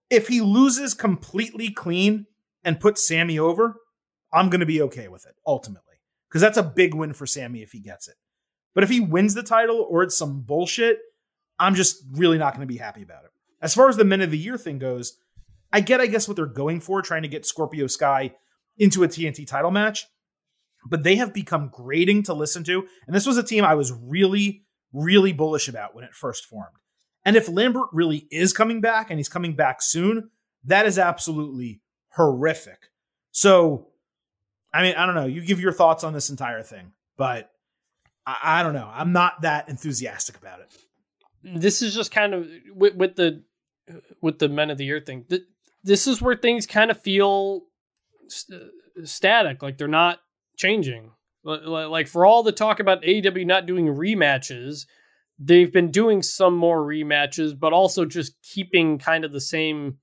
[0.10, 2.26] If he loses completely clean
[2.64, 3.76] and puts Sammy over,
[4.34, 5.96] I'm going to be okay with it ultimately
[6.30, 8.16] because that's a big win for Sammy if he gets it.
[8.74, 11.00] But if he wins the title or it's some bullshit,
[11.60, 13.32] I'm just really not going to be happy about it.
[13.62, 15.18] As far as the men of the year thing goes,
[15.74, 18.34] I get, I guess, what they're going for, trying to get Scorpio Sky
[18.78, 20.06] into a TNT title match,
[20.86, 22.88] but they have become grating to listen to.
[23.06, 24.64] And this was a team I was really
[24.94, 26.76] really bullish about when it first formed.
[27.24, 30.30] And if Lambert really is coming back and he's coming back soon,
[30.66, 32.90] that is absolutely horrific.
[33.32, 33.88] So,
[34.74, 35.26] I mean, I don't know.
[35.26, 37.52] You give your thoughts on this entire thing, but
[38.26, 38.90] I, I don't know.
[38.92, 40.78] I'm not that enthusiastic about it.
[41.44, 43.44] This is just kind of with, with the
[44.22, 45.26] with the men of the year thing.
[45.84, 47.64] This is where things kind of feel
[48.28, 50.20] st- uh, static, like they're not
[50.56, 51.12] changing.
[51.44, 54.86] Like for all the talk about AEW not doing rematches,
[55.40, 59.98] they've been doing some more rematches, but also just keeping kind of the same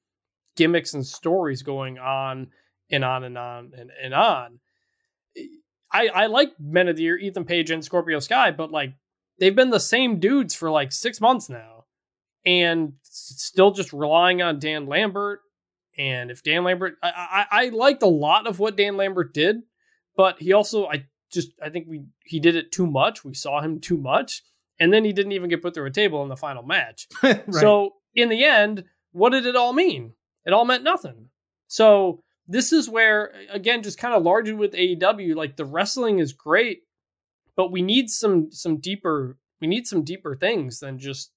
[0.57, 2.49] gimmicks and stories going on
[2.91, 4.59] and on and on and, and on.
[5.93, 8.95] I, I like Men of the Year, Ethan Page and Scorpio Sky, but like
[9.39, 11.85] they've been the same dudes for like six months now
[12.45, 15.41] and still just relying on Dan Lambert.
[15.97, 19.63] And if Dan Lambert, I, I, I liked a lot of what Dan Lambert did,
[20.17, 23.25] but he also, I just I think we he did it too much.
[23.25, 24.43] We saw him too much,
[24.81, 27.09] and then he didn't even get put through a table in the final match.
[27.23, 27.45] right.
[27.53, 30.13] So in the end, what did it all mean?
[30.45, 31.29] It all meant nothing.
[31.67, 36.33] So this is where again, just kind of largely with AEW, like the wrestling is
[36.33, 36.83] great,
[37.57, 41.33] but we need some some deeper we need some deeper things than just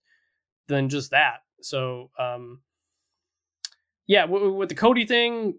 [0.68, 1.42] than just that.
[1.62, 2.62] So um
[4.08, 5.56] yeah, w- with the Cody thing,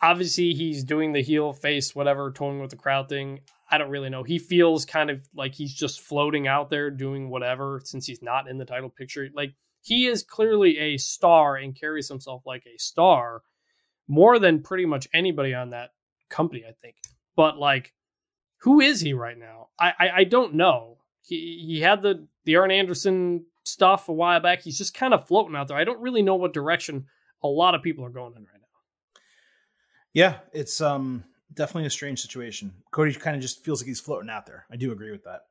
[0.00, 3.40] obviously he's doing the heel face whatever toying with the crowd thing
[3.70, 7.30] i don't really know he feels kind of like he's just floating out there doing
[7.30, 11.78] whatever since he's not in the title picture like he is clearly a star and
[11.78, 13.42] carries himself like a star
[14.08, 15.90] more than pretty much anybody on that
[16.28, 16.96] company i think
[17.36, 17.92] but like
[18.58, 22.56] who is he right now i i, I don't know he he had the the
[22.56, 24.62] Arn Anderson stuff a while back.
[24.62, 25.76] He's just kind of floating out there.
[25.76, 27.06] I don't really know what direction
[27.42, 28.63] a lot of people are going in right now.
[30.14, 32.72] Yeah, it's um definitely a strange situation.
[32.90, 34.64] Cody kind of just feels like he's floating out there.
[34.70, 35.42] I do agree with that.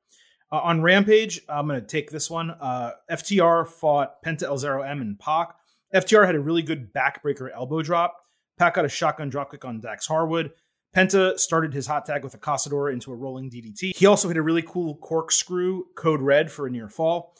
[0.52, 2.52] Uh, on Rampage, I'm going to take this one.
[2.52, 5.56] Uh, FTR fought Penta El Zero M and Pac.
[5.94, 8.18] FTR had a really good backbreaker elbow drop.
[8.58, 10.52] Pac got a shotgun dropkick on Dax Harwood.
[10.96, 13.96] Penta started his hot tag with a Casadora into a rolling DDT.
[13.96, 17.36] He also hit a really cool corkscrew code red for a near fall.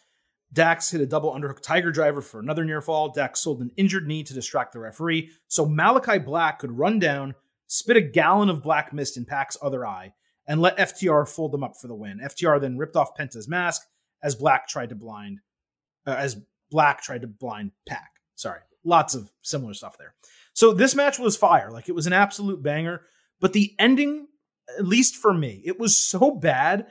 [0.54, 3.10] Dax hit a double underhook tiger driver for another near fall.
[3.10, 7.34] Dax sold an injured knee to distract the referee, so Malachi Black could run down,
[7.68, 10.14] spit a gallon of black mist in Pac's other eye,
[10.48, 12.20] and let FTR fold them up for the win.
[12.24, 13.82] FTR then ripped off Penta's mask
[14.22, 15.40] as Black tried to blind,
[16.06, 16.38] uh, as
[16.70, 18.10] Black tried to blind Pac.
[18.36, 20.14] Sorry, lots of similar stuff there.
[20.54, 23.02] So this match was fire, like it was an absolute banger.
[23.40, 24.28] But the ending,
[24.78, 26.88] at least for me, it was so bad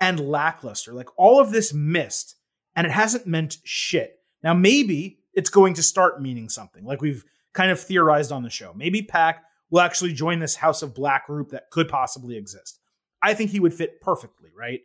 [0.00, 0.92] and lackluster.
[0.92, 2.35] Like all of this missed,
[2.76, 4.20] and it hasn't meant shit.
[4.42, 7.24] Now maybe it's going to start meaning something, like we've
[7.54, 8.72] kind of theorized on the show.
[8.76, 12.78] Maybe Pac will actually join this House of Black group that could possibly exist.
[13.22, 14.80] I think he would fit perfectly, right?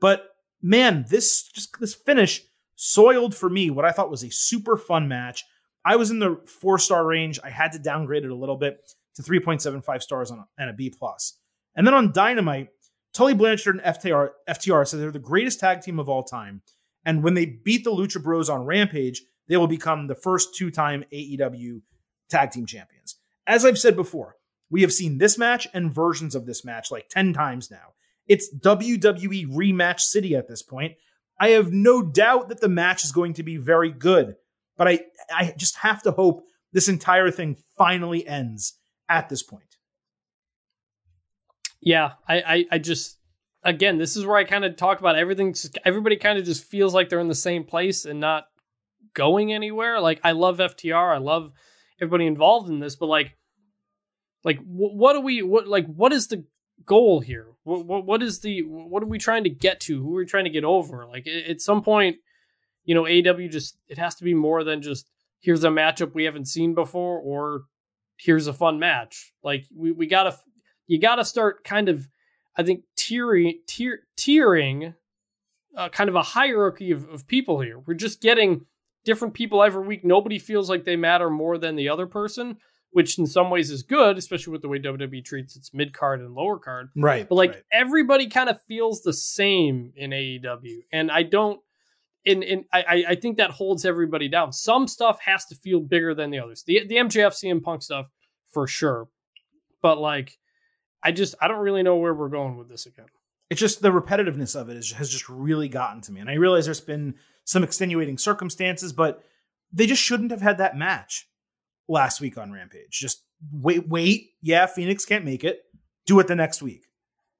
[0.00, 0.28] But
[0.60, 2.42] man, this just this finish
[2.74, 5.44] soiled for me what I thought was a super fun match.
[5.84, 7.38] I was in the four star range.
[7.42, 8.78] I had to downgrade it a little bit
[9.14, 11.38] to 3.75 stars on a, and a B plus.
[11.74, 12.68] And then on Dynamite,
[13.14, 16.60] Tully Blanchard and FTR, FTR said they're the greatest tag team of all time.
[17.06, 20.72] And when they beat the Lucha Bros on Rampage, they will become the first two
[20.72, 21.80] time AEW
[22.28, 23.14] tag team champions.
[23.46, 24.36] As I've said before,
[24.68, 27.94] we have seen this match and versions of this match like 10 times now.
[28.26, 30.96] It's WWE rematch city at this point.
[31.38, 34.34] I have no doubt that the match is going to be very good,
[34.76, 35.00] but I,
[35.32, 36.42] I just have to hope
[36.72, 38.74] this entire thing finally ends
[39.08, 39.76] at this point.
[41.80, 43.16] Yeah, I, I, I just
[43.66, 45.54] again, this is where I kind of talk about everything.
[45.84, 48.46] Everybody kind of just feels like they're in the same place and not
[49.12, 50.00] going anywhere.
[50.00, 51.52] Like I love FTR, I love
[52.00, 53.36] everybody involved in this, but like,
[54.44, 56.44] like what do we what like what is the
[56.84, 57.48] goal here?
[57.64, 60.00] What, what what is the what are we trying to get to?
[60.00, 61.04] Who are we trying to get over?
[61.04, 62.16] Like at some point,
[62.84, 65.10] you know, AW just it has to be more than just
[65.40, 67.64] here's a matchup we haven't seen before or
[68.16, 69.32] here's a fun match.
[69.42, 70.38] Like we, we gotta
[70.86, 72.06] you gotta start kind of
[72.56, 74.94] I think tiering tier, tiering
[75.76, 77.78] uh, kind of a hierarchy of, of people here.
[77.78, 78.66] We're just getting
[79.04, 80.04] different people every week.
[80.04, 82.56] Nobody feels like they matter more than the other person,
[82.90, 86.20] which in some ways is good, especially with the way WWE treats its mid card
[86.20, 86.88] and lower card.
[86.96, 87.28] Right.
[87.28, 87.62] But like right.
[87.72, 90.78] everybody kind of feels the same in AEW.
[90.92, 91.60] And I don't
[92.26, 94.52] and, and I, I think that holds everybody down.
[94.52, 96.64] Some stuff has to feel bigger than the others.
[96.66, 98.06] The the MJF CM Punk stuff
[98.50, 99.08] for sure.
[99.82, 100.36] But like
[101.06, 103.06] I just I don't really know where we're going with this again.
[103.48, 106.20] It's just the repetitiveness of it is, has just really gotten to me.
[106.20, 109.22] And I realize there's been some extenuating circumstances, but
[109.72, 111.28] they just shouldn't have had that match
[111.88, 112.90] last week on Rampage.
[112.90, 114.30] Just wait, wait.
[114.42, 115.62] Yeah, Fenix can't make it.
[116.06, 116.86] Do it the next week.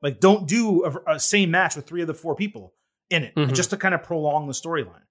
[0.03, 2.75] Like, don't do a, a same match with three of the four people
[3.11, 3.53] in it, Mhm.
[3.55, 5.03] just to kind of prolong the storyline.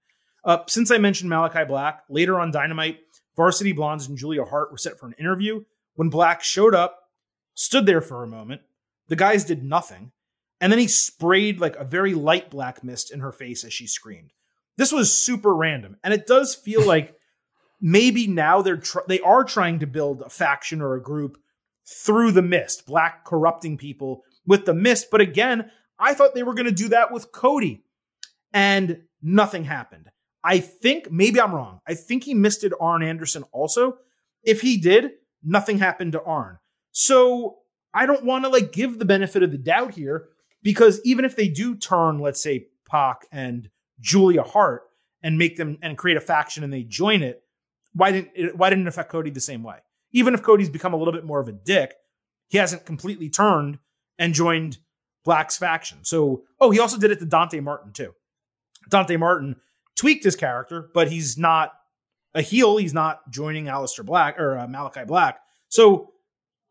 [0.45, 2.99] Uh, since I mentioned Malachi Black, later on Dynamite,
[3.36, 5.64] Varsity Blondes and Julia Hart were set for an interview.
[5.95, 7.05] When Black showed up,
[7.56, 8.62] stood there for a moment,
[9.08, 10.12] the guys did nothing,
[10.62, 13.88] and then he sprayed like a very light black mist in her face as she
[13.88, 14.32] screamed.
[14.78, 17.16] This was super random, and it does feel like
[17.82, 21.38] maybe now they're tr- they are trying to build a faction or a group
[21.88, 25.08] through the mist, black corrupting people with the mist.
[25.12, 27.84] But again, I thought they were going to do that with Cody,
[28.53, 30.10] and nothing happened.
[30.43, 31.80] I think maybe I'm wrong.
[31.88, 33.97] I think he misted Arn Anderson also.
[34.43, 35.12] If he did,
[35.43, 36.60] nothing happened to Arn.
[36.98, 37.58] So
[37.93, 40.30] I don't want to like give the benefit of the doubt here
[40.64, 43.70] because even if they do turn, let's say Pac and
[44.00, 44.84] Julia Hart
[45.22, 47.43] and make them and create a faction and they join it,
[47.93, 49.80] why didn't it, why didn't it affect Cody the same way?
[50.14, 51.96] Even if Cody's become a little bit more of a dick,
[52.48, 53.78] he hasn't completely turned
[54.18, 54.78] and joined
[55.26, 55.98] Black's faction.
[56.04, 58.14] So, oh, he also did it to Dante Martin too.
[58.88, 59.58] Dante Martin
[59.98, 61.74] tweaked his character, but he's not
[62.34, 62.78] a heel.
[62.78, 65.41] He's not joining Aleister Black or uh, Malachi Black.
[65.68, 66.14] So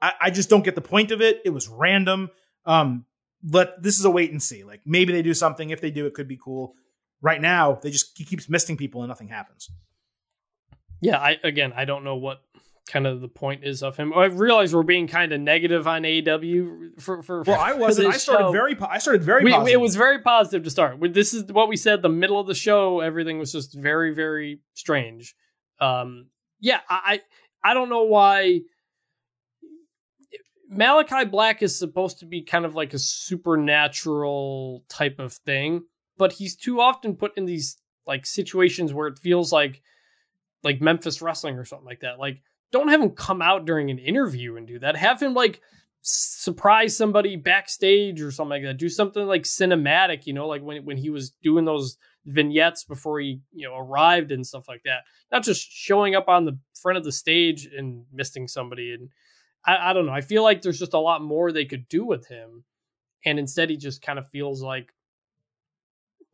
[0.05, 1.41] I, I just don't get the point of it.
[1.45, 2.31] It was random.
[2.67, 3.07] Um,
[3.43, 4.65] but this is a wait and see.
[4.65, 5.71] Like maybe they do something.
[5.71, 6.75] If they do, it could be cool.
[7.21, 9.71] Right now, they just he keeps missing people and nothing happens.
[11.01, 12.43] Yeah, I again I don't know what
[12.87, 14.13] kind of the point is of him.
[14.13, 18.09] I realize we're being kind of negative on AEW for for Well, I wasn't.
[18.09, 18.53] I started show.
[18.53, 18.75] very.
[18.75, 19.45] Po- I started very.
[19.45, 19.73] We- positive.
[19.75, 20.99] it was very positive to start.
[21.15, 22.03] This is what we said.
[22.03, 25.35] The middle of the show, everything was just very, very strange.
[25.81, 26.27] Um,
[26.61, 27.21] yeah, I
[27.63, 28.61] I don't know why.
[30.69, 35.83] Malachi Black is supposed to be kind of like a supernatural type of thing,
[36.17, 39.83] but he's too often put in these like situations where it feels like
[40.63, 42.19] like Memphis wrestling or something like that.
[42.19, 42.43] Like
[42.73, 44.97] don't have him come out during an interview and do that.
[44.97, 45.61] Have him like
[46.01, 48.79] surprise somebody backstage or something like that.
[48.79, 51.97] Do something like cinematic, you know, like when when he was doing those
[52.27, 55.03] vignettes before he, you know, arrived and stuff like that.
[55.31, 58.93] Not just showing up on the front of the stage and missing somebody.
[58.93, 59.11] And
[59.67, 60.13] I, I don't know.
[60.13, 62.65] I feel like there's just a lot more they could do with him.
[63.25, 64.93] And instead he just kind of feels like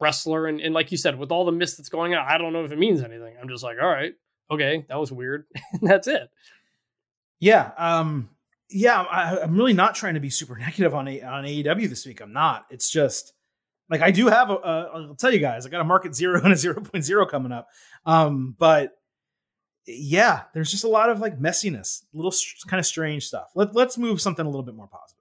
[0.00, 2.52] wrestler and, and like you said, with all the mist that's going on, I don't
[2.52, 3.34] know if it means anything.
[3.40, 4.12] I'm just like, all right,
[4.50, 5.44] okay, that was weird.
[5.82, 6.28] that's it.
[7.38, 7.70] Yeah.
[7.78, 8.30] Um
[8.72, 12.06] yeah, I, am really not trying to be super negative on a, on AEW this
[12.06, 12.20] week.
[12.20, 12.66] I'm not.
[12.70, 13.32] It's just
[13.88, 14.54] like I do have a.
[14.54, 17.68] a I'll tell you guys, I got a market zero and a 0.0 coming up.
[18.06, 18.92] Um, but
[19.94, 22.32] yeah, there's just a lot of like messiness, little
[22.66, 23.50] kind of strange stuff.
[23.54, 25.16] Let, let's move something a little bit more positive.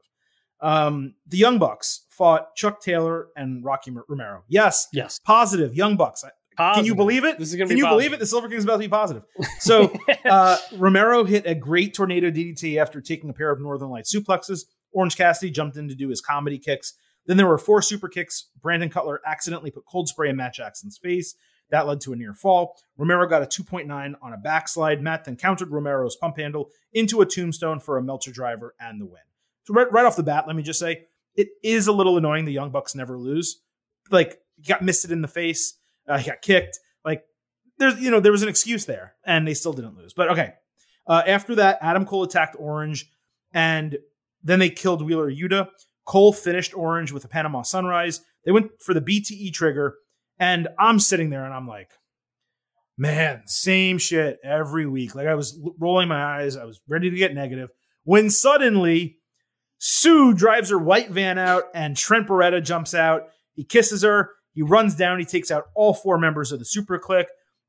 [0.62, 4.44] Um, the Young Bucks fought Chuck Taylor and Rocky Romero.
[4.48, 6.24] Yes, yes, positive Young Bucks.
[6.58, 6.82] Positive.
[6.82, 7.40] Can you believe it?
[7.40, 8.00] This is gonna Can you positive.
[8.00, 8.20] believe it?
[8.20, 9.24] The Silver King's about to be positive.
[9.60, 9.94] So
[10.26, 14.66] uh, Romero hit a great tornado DDT after taking a pair of Northern Light suplexes.
[14.92, 16.96] Orange Cassidy jumped in to do his comedy kicks.
[17.28, 18.50] Then there were four super kicks.
[18.62, 21.36] Brandon Cutler accidentally put cold spray in Matt Jackson's face.
[21.72, 22.78] That led to a near fall.
[22.98, 25.02] Romero got a 2.9 on a backslide.
[25.02, 29.06] Matt then countered Romero's pump handle into a tombstone for a Meltzer driver and the
[29.06, 29.22] win.
[29.66, 31.06] So right, right off the bat, let me just say
[31.36, 33.62] it is a little annoying the Young Bucks never lose.
[34.10, 36.80] Like he got misted in the face, uh, he got kicked.
[37.06, 37.24] Like
[37.78, 40.14] there's you know there was an excuse there, and they still didn't lose.
[40.14, 40.54] But okay,
[41.08, 43.12] uh, after that, Adam Cole attacked Orange,
[43.54, 43.98] and
[44.44, 45.70] then they killed Wheeler Yuta.
[46.06, 48.22] Cole finished Orange with a Panama Sunrise.
[48.44, 49.96] They went for the BTE trigger,
[50.40, 51.92] and I'm sitting there and I'm like,
[52.98, 55.16] man, same shit every week.
[55.16, 57.70] Like I was rolling my eyes, I was ready to get negative
[58.04, 59.18] when suddenly
[59.78, 63.30] Sue drives her white van out and Trent Beretta jumps out.
[63.54, 64.32] He kisses her.
[64.54, 65.20] He runs down.
[65.20, 67.26] He takes out all four members of the Super Kliq.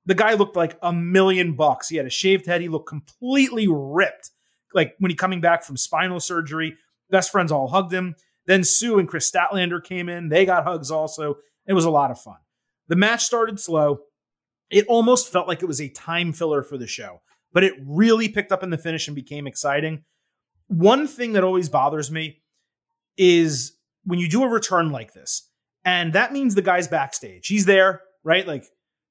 [0.06, 1.88] The guy looked like a million bucks.
[1.88, 2.60] He had a shaved head.
[2.60, 4.30] He looked completely ripped.
[4.74, 6.76] Like when he coming back from spinal surgery,
[7.10, 8.16] best friends all hugged him.
[8.46, 10.28] Then Sue and Kris Statlander came in.
[10.28, 11.36] They got hugs also.
[11.66, 12.38] It was a lot of fun.
[12.90, 14.00] The match started slow.
[14.68, 17.22] It almost felt like it was a time filler for the show,
[17.52, 20.04] but it really picked up in the finish and became exciting
[20.70, 22.42] one thing that always bothers me
[23.16, 25.50] is when you do a return like this,
[25.84, 27.48] and that means the guy's backstage.
[27.48, 28.46] He's there, right?
[28.46, 28.64] Like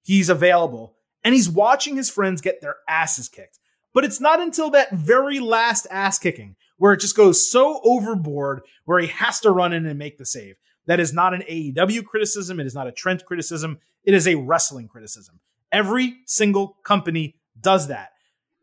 [0.03, 3.59] he's available and he's watching his friends get their asses kicked.
[3.93, 8.61] But it's not until that very last ass kicking where it just goes so overboard
[8.85, 10.55] where he has to run in and make the save.
[10.89, 12.59] That is not an AEW criticism.
[12.59, 13.79] It is not a Trent criticism.
[14.03, 15.39] It is a wrestling criticism.
[15.71, 18.11] Every single company does that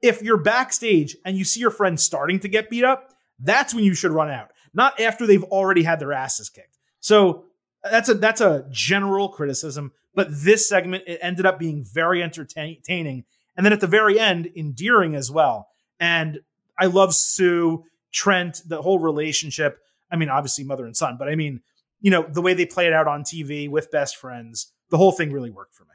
[0.03, 3.85] if you're backstage and you see your friend starting to get beat up, that's when
[3.85, 6.79] you should run out, not after they've already had their asses kicked.
[7.01, 7.45] So
[7.83, 13.24] that's a that's a general criticism, but this segment it ended up being very entertaining,
[13.57, 15.68] and then at the very end, endearing as well.
[16.01, 16.41] And
[16.79, 19.79] I love Sue, Trent, the whole relationship.
[20.11, 21.61] I mean, obviously mother and son, but I mean,
[22.01, 25.12] you know, the way they play it out on TV with best friends, the whole
[25.12, 25.90] thing really worked for me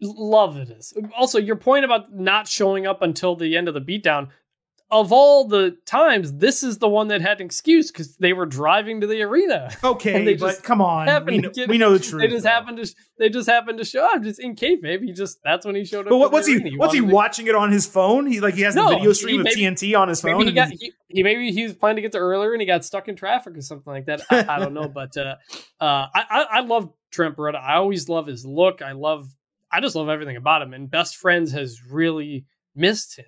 [0.00, 0.92] love this.
[1.16, 4.28] Also, your point about not showing up until the end of the beatdown.
[4.90, 8.46] Of all the times, this is the one that had an excuse because they were
[8.46, 9.70] driving to the arena.
[9.84, 12.22] Okay, they but come on, we know, get, we know, the truth.
[12.22, 12.50] They just though.
[12.50, 15.02] happened to they just happened to show up just in kayfabe.
[15.02, 16.10] He just that's when he showed up.
[16.10, 16.58] But what, what's he?
[16.60, 18.26] he what's he to, watching it on his phone?
[18.26, 20.38] He like he has no, the video stream of maybe, TNT on his phone.
[20.38, 22.66] Maybe he, got, he, he, maybe he was planning to get there earlier and he
[22.66, 24.22] got stuck in traffic or something like that.
[24.30, 25.36] I, I don't know, but uh,
[25.80, 27.60] uh, I, I I love Trent Beretta.
[27.60, 28.82] I always love his look.
[28.82, 29.28] I love
[29.72, 30.74] I just love everything about him.
[30.74, 33.26] And Best Friends has really missed him.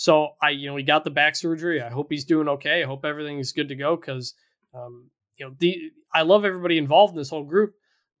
[0.00, 1.82] So I, you know, he got the back surgery.
[1.82, 2.82] I hope he's doing okay.
[2.82, 4.32] I hope everything's good to go because,
[4.74, 7.74] um, you know, the I love everybody involved in this whole group,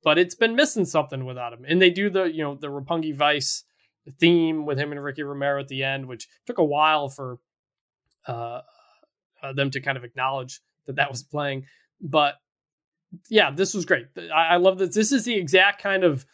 [0.04, 1.64] but it's been missing something without him.
[1.66, 3.64] And they do the, you know, the Roppongi Vice
[4.18, 7.38] theme with him and Ricky Romero at the end, which took a while for
[8.28, 8.60] uh,
[9.42, 11.64] uh, them to kind of acknowledge that that was playing.
[11.98, 12.34] But
[13.30, 14.04] yeah, this was great.
[14.18, 14.92] I, I love that.
[14.92, 16.26] This is the exact kind of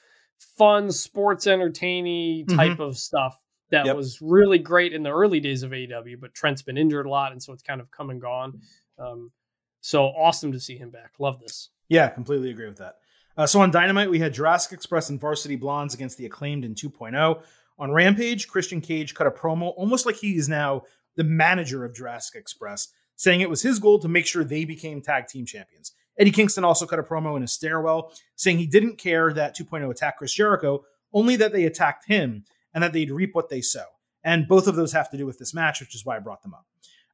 [0.59, 2.83] fun, sports entertaining type mm-hmm.
[2.83, 3.41] of stuff
[3.71, 3.97] that yep.
[3.97, 7.33] was really great in the early days of AEW, but Trent's been injured a lot,
[7.33, 8.61] and so it's kind of come and gone.
[8.99, 9.33] Um,
[9.81, 11.13] so awesome to see him back.
[11.19, 11.71] Love this.
[11.89, 12.97] Yeah, completely agree with that.
[13.37, 16.75] Uh, so on Dynamite, we had Jurassic Express and Varsity Blondes against the acclaimed in
[16.75, 17.43] 2.0.
[17.79, 20.83] On Rampage, Christian Cage cut a promo almost like he is now
[21.17, 25.03] the manager of Jurassic Express, saying it was his goal to make sure they became
[25.03, 25.93] tag team champions.
[26.19, 29.91] Eddie Kingston also cut a promo in a stairwell saying he didn't care that 2.0
[29.91, 32.45] attacked Chris Jericho, only that they attacked him
[32.77, 33.87] and that they'd reap what they sow.
[34.23, 36.43] And both of those have to do with this match, which is why I brought
[36.43, 36.67] them up.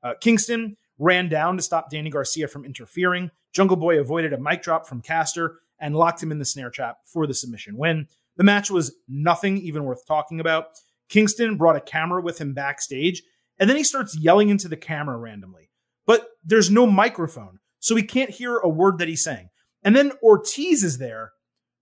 [0.03, 3.31] Uh, Kingston ran down to stop Danny Garcia from interfering.
[3.53, 6.99] Jungle Boy avoided a mic drop from Caster, and locked him in the snare trap
[7.05, 8.07] for the submission win.
[8.37, 10.67] The match was nothing even worth talking about.
[11.09, 13.23] Kingston brought a camera with him backstage,
[13.59, 15.71] and then he starts yelling into the camera randomly.
[16.07, 19.51] But there's no microphone, so we can't hear a word that he's saying.
[19.83, 21.33] And then Ortiz is there,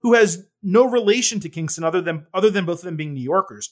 [0.03, 3.23] who has no relation to Kingston other than other than both of them being New
[3.23, 3.71] Yorkers,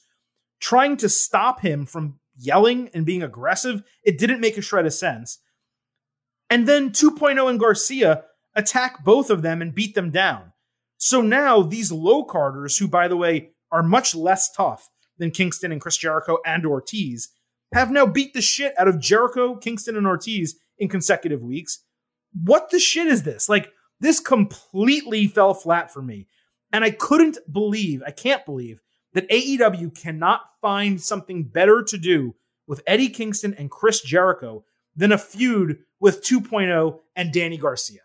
[0.59, 3.83] trying to stop him from yelling and being aggressive.
[4.03, 5.39] It didn't make a shred of sense.
[6.49, 8.23] And then 2.0 and Garcia
[8.55, 10.53] attack both of them and beat them down.
[10.97, 15.71] So now these low carders, who by the way are much less tough than Kingston
[15.71, 17.29] and Chris Jericho and Ortiz,
[17.73, 21.83] have now beat the shit out of Jericho, Kingston, and Ortiz in consecutive weeks.
[22.33, 23.47] What the shit is this?
[23.47, 26.27] Like, this completely fell flat for me.
[26.71, 28.81] And I couldn't believe, I can't believe
[29.13, 32.35] that AEW cannot find something better to do
[32.67, 34.63] with Eddie Kingston and Chris Jericho
[34.95, 38.01] than a feud with 2.0 and Danny Garcia.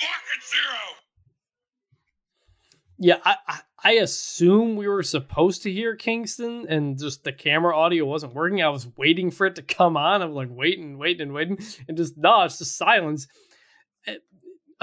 [0.00, 0.74] Market zero.
[2.98, 7.76] Yeah, I, I, I assume we were supposed to hear Kingston and just the camera
[7.76, 8.62] audio wasn't working.
[8.62, 10.22] I was waiting for it to come on.
[10.22, 11.58] I'm like waiting, waiting, and waiting,
[11.88, 13.26] and just no, it's just silence.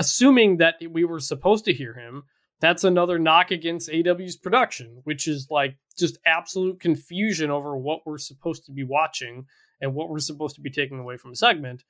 [0.02, 2.24] Assuming that we were supposed to hear him,
[2.60, 8.18] that's another knock against AW's production, which is like just absolute confusion over what we're
[8.18, 9.46] supposed to be watching
[9.80, 11.84] and what we're supposed to be taking away from a segment.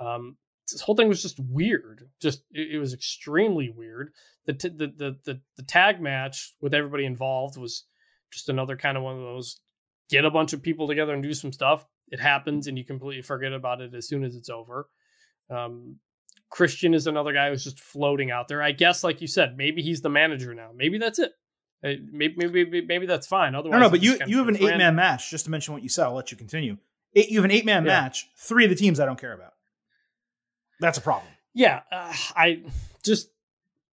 [0.00, 0.38] Um,
[0.70, 2.08] this whole thing was just weird.
[2.22, 4.12] Just it, it was extremely weird.
[4.46, 7.84] The, t- the the the the tag match with everybody involved was
[8.32, 9.60] just another kind of one of those
[10.08, 11.84] get a bunch of people together and do some stuff.
[12.08, 14.88] It happens, and you completely forget about it as soon as it's over.
[15.50, 15.96] Um,
[16.52, 18.62] Christian is another guy who's just floating out there.
[18.62, 20.70] I guess, like you said, maybe he's the manager now.
[20.76, 21.32] Maybe that's it.
[21.82, 23.54] Maybe maybe maybe, that's fine.
[23.54, 23.90] Otherwise, no, no.
[23.90, 25.30] But you you have an eight man match.
[25.30, 26.76] Just to mention what you said, I'll let you continue.
[27.16, 28.02] Eight, you have an eight man yeah.
[28.02, 28.28] match.
[28.36, 29.54] Three of the teams I don't care about.
[30.78, 31.32] That's a problem.
[31.54, 32.62] Yeah, uh, I
[33.02, 33.30] just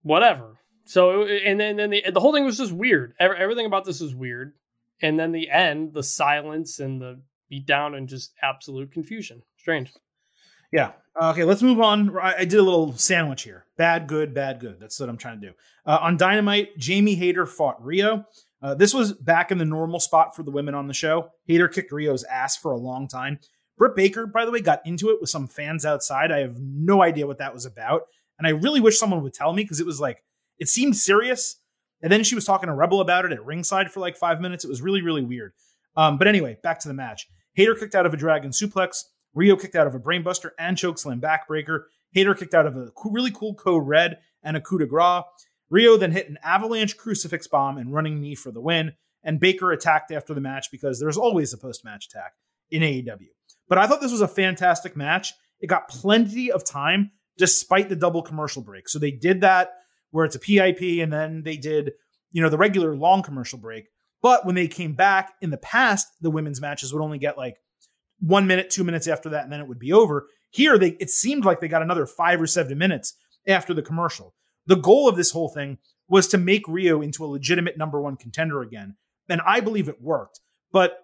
[0.02, 0.58] whatever.
[0.84, 3.14] So and then then the the whole thing was just weird.
[3.18, 4.52] Everything about this was weird.
[5.00, 9.42] And then the end, the silence and the beat down and just absolute confusion.
[9.56, 9.92] Strange.
[10.72, 10.92] Yeah.
[11.20, 12.16] Okay, let's move on.
[12.18, 13.66] I, did a little sandwich here.
[13.76, 14.80] Bad, good, bad, good.
[14.80, 15.52] That's what I'm trying to do.
[15.84, 18.24] Uh, on Dynamite, Jamie Hayter fought Riho.
[18.62, 21.30] Uh, this was back in the normal spot for the women on the show.
[21.46, 23.38] Hayter kicked Riho's ass for a long time.
[23.76, 26.32] Britt Baker, by the way, got into it with some fans outside.
[26.32, 28.02] I have no idea what that was about.
[28.38, 30.22] And I really wish someone would tell me because it was like,
[30.58, 31.56] it seemed serious.
[32.02, 34.64] And then she was talking to Rebel about it at ringside for like five minutes.
[34.64, 35.52] It was really, really weird.
[35.96, 37.28] Um, but anyway, back to the match.
[37.54, 39.04] Hayter kicked out of a dragon suplex.
[39.36, 41.84] Riho kicked out of a brainbuster and chokeslam backbreaker.
[42.12, 45.24] Hayter kicked out of a really cool code red and a coup de grace.
[45.72, 48.92] Riho then hit an avalanche crucifix bomb and running knee for the win.
[49.24, 52.32] And Baker attacked after the match because there's always a post match attack
[52.70, 53.28] in AEW.
[53.68, 55.32] But I thought this was a fantastic match.
[55.60, 58.88] It got plenty of time despite the double commercial break.
[58.88, 59.70] So they did that
[60.10, 61.92] where it's a PIP and then they did,
[62.32, 63.86] you know, the regular long commercial break.
[64.20, 67.56] But when they came back in the past, the women's matches would only get like
[68.22, 70.28] one minute, two minutes after that, and then it would be over.
[70.50, 73.14] Here, they it seemed like they got another five or seven minutes
[73.46, 74.34] after the commercial.
[74.66, 78.16] The goal of this whole thing was to make Riho into a legitimate number one
[78.16, 78.96] contender again.
[79.28, 80.40] And I believe it worked.
[80.70, 80.98] But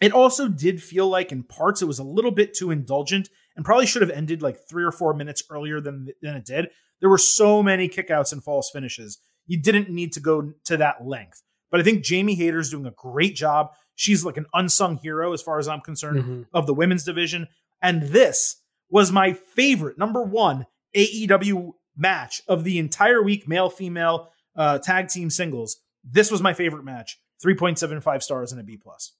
[0.00, 3.64] it also did feel like in parts it was a little bit too indulgent and
[3.64, 6.70] probably should have ended like three or four minutes earlier than, than it did.
[7.00, 9.18] There were so many kickouts and false finishes.
[9.46, 11.42] You didn't need to go to that length.
[11.70, 13.70] But I think Jamie Hayter's doing a great job.
[13.94, 16.42] She's like an unsung hero as far as I'm concerned mm-hmm.
[16.54, 17.48] of the women's division.
[17.80, 18.56] And this
[18.90, 25.08] was my favorite number one AEW match of the entire week, male female uh, tag
[25.08, 25.78] team singles.
[26.04, 27.18] This was my favorite match.
[27.44, 29.12] 3.75 stars and a B plus.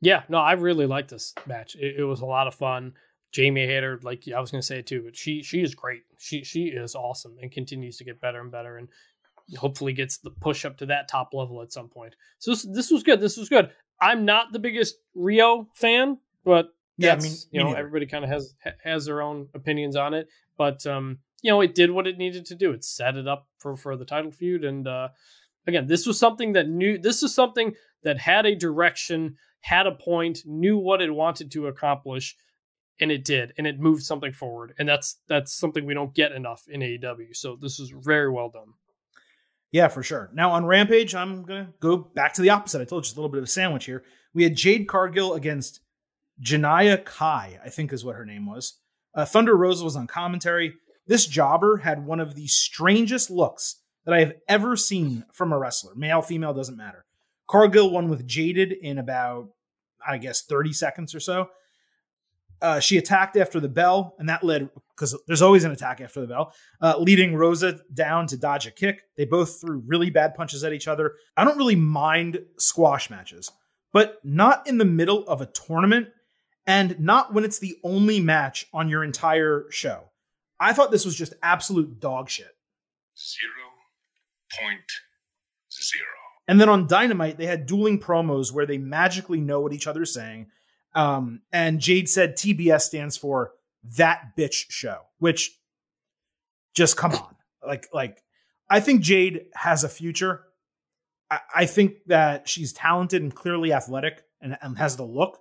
[0.00, 1.74] Yeah, no, I really liked this match.
[1.76, 2.92] It, it was a lot of fun.
[3.32, 6.02] Jamie Hayter, like I was going to say it too, but she she is great.
[6.18, 8.88] She she is awesome and continues to get better and better, and
[9.56, 12.14] hopefully gets the push up to that top level at some point.
[12.38, 13.20] So this, this was good.
[13.20, 13.70] This was good.
[14.00, 17.78] I'm not the biggest Riho fan, but yeah, I mean, you know, neither.
[17.78, 20.28] everybody kind of has has their own opinions on it.
[20.56, 22.72] But um, you know, it did what it needed to do.
[22.72, 25.08] It set it up for for the title feud, and uh,
[25.66, 26.98] again, this was something that knew.
[26.98, 31.66] This is something that had a direction had a point, knew what it wanted to
[31.66, 32.36] accomplish,
[33.00, 34.74] and it did, and it moved something forward.
[34.78, 37.34] And that's that's something we don't get enough in AEW.
[37.34, 38.74] So this is very well done.
[39.72, 40.30] Yeah, for sure.
[40.32, 42.80] Now on Rampage, I'm gonna go back to the opposite.
[42.80, 44.04] I told you just a little bit of a sandwich here.
[44.34, 45.80] We had Jade Cargill against
[46.40, 48.78] Janai Kai, I think is what her name was.
[49.14, 50.74] Uh, Thunder Rosa was on commentary.
[51.06, 55.58] This jobber had one of the strangest looks that I have ever seen from a
[55.58, 55.94] wrestler.
[55.94, 57.04] Male, female, doesn't matter.
[57.48, 59.48] Cargill won with Jaded in about
[60.06, 61.50] I guess, 30 seconds or so.
[62.62, 66.20] Uh, she attacked after the bell, and that led because there's always an attack after
[66.20, 69.02] the bell, uh, leading Rosa down to dodge a kick.
[69.16, 71.14] They both threw really bad punches at each other.
[71.36, 73.50] I don't really mind squash matches,
[73.92, 76.08] but not in the middle of a tournament
[76.66, 80.10] and not when it's the only match on your entire show.
[80.58, 82.56] I thought this was just absolute dog shit.
[83.16, 83.66] Zero
[84.58, 84.80] point
[85.70, 86.06] zero.
[86.48, 90.14] And then on Dynamite, they had dueling promos where they magically know what each other's
[90.14, 90.46] saying.
[90.94, 93.52] Um, and Jade said TBS stands for
[93.96, 95.58] that bitch show, which
[96.74, 97.34] just come on.
[97.66, 98.22] Like, like
[98.68, 100.42] I think Jade has a future.
[101.30, 105.40] I, I think that she's talented and clearly athletic and, and has the look,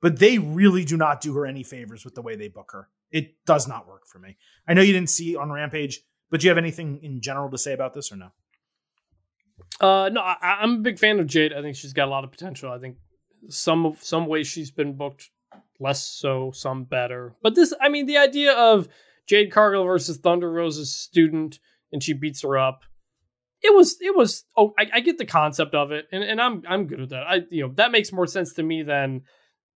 [0.00, 2.88] but they really do not do her any favors with the way they book her.
[3.10, 4.36] It does not work for me.
[4.68, 6.00] I know you didn't see on Rampage,
[6.30, 8.30] but do you have anything in general to say about this or no?
[9.80, 11.52] Uh, no, I, I'm a big fan of Jade.
[11.52, 12.70] I think she's got a lot of potential.
[12.70, 12.96] I think
[13.48, 15.30] some of some ways she's been booked
[15.80, 17.34] less so, some better.
[17.42, 18.88] But this, I mean, the idea of
[19.26, 21.58] Jade Cargill versus Thunder Rosa's student,
[21.92, 22.82] and she beats her up.
[23.62, 24.44] It was, it was.
[24.56, 27.24] Oh, I, I get the concept of it, and, and I'm, I'm good with that.
[27.26, 29.22] I, you know, that makes more sense to me than,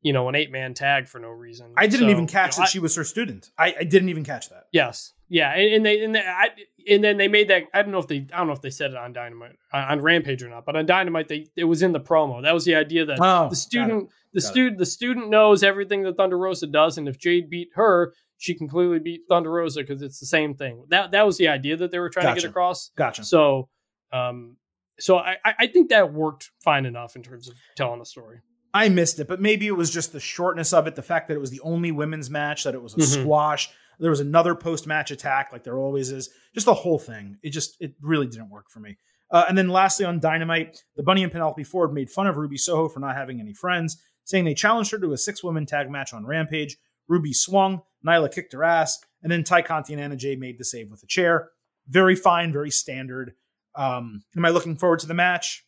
[0.03, 1.73] you know, an eight man tag for no reason.
[1.77, 3.51] I didn't So, even catch you know, that I- she was her student.
[3.59, 4.65] I, I didn't even catch that.
[4.73, 6.49] Yes, yeah, and, and they and they, I,
[6.89, 7.65] and then they made that.
[7.73, 9.83] I don't know if they I don't know if they said it on Dynamite on
[9.85, 12.43] on Rampage or not, but on Dynamite they it was in the promo.
[12.43, 16.17] That was the idea that Oh, the student the student the student knows everything that
[16.17, 20.03] Thunder Rosa does, and if Jade beat her, she can clearly beat Thunder Rosa because
[20.03, 20.85] it's the same thing.
[20.89, 22.91] That that was the idea that they were trying to get across.
[22.97, 23.25] Gotcha.
[23.25, 23.69] So,
[24.13, 24.57] um,
[24.99, 28.41] so I I think that worked fine enough in terms of telling a story.
[28.77, 31.35] I missed it, but maybe it was just the shortness of it, the fact that
[31.35, 33.23] it was the only women's match, that it was a Mhm.
[33.23, 33.71] squash.
[33.99, 36.31] There was another post match attack, like there always is.
[36.55, 37.39] Just the whole thing.
[37.43, 38.97] It just, it really didn't work for me.
[39.31, 42.57] Uh, and then lastly, on Dynamite, the Bunny and Penelope Ford made fun of Ruby
[42.57, 45.91] Soho for not having any friends, saying they challenged her to a six woman tag
[45.91, 46.77] match on Rampage.
[47.09, 50.65] Ruby swung, Nyla kicked her ass, and then Tay Conti and Anna Jay made the
[50.65, 51.51] save with a chair.
[51.89, 53.35] Very fine, very standard.
[53.75, 55.67] Um, am I looking forward to the match?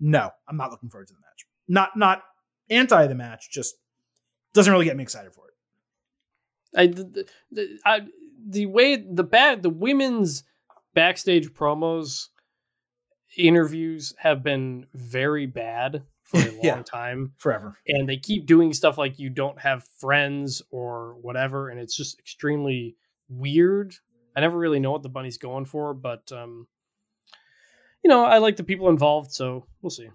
[0.00, 1.46] No, I'm not looking forward to the match.
[1.68, 2.22] Not not
[2.68, 3.74] anti the match, just
[4.52, 5.49] doesn't really get me excited for it.
[6.76, 8.00] I the, the, I,
[8.48, 10.44] the way the bad the women's
[10.94, 12.28] backstage promos
[13.36, 16.82] interviews have been very bad for a long Yeah.
[16.82, 17.76] time Forever.
[17.86, 22.18] and they keep doing stuff like you don't have friends or whatever and it's just
[22.18, 22.96] extremely
[23.28, 23.94] weird
[24.36, 26.66] i never really know what the bunny's going for but um
[28.02, 30.08] you know i like the people involved so we'll see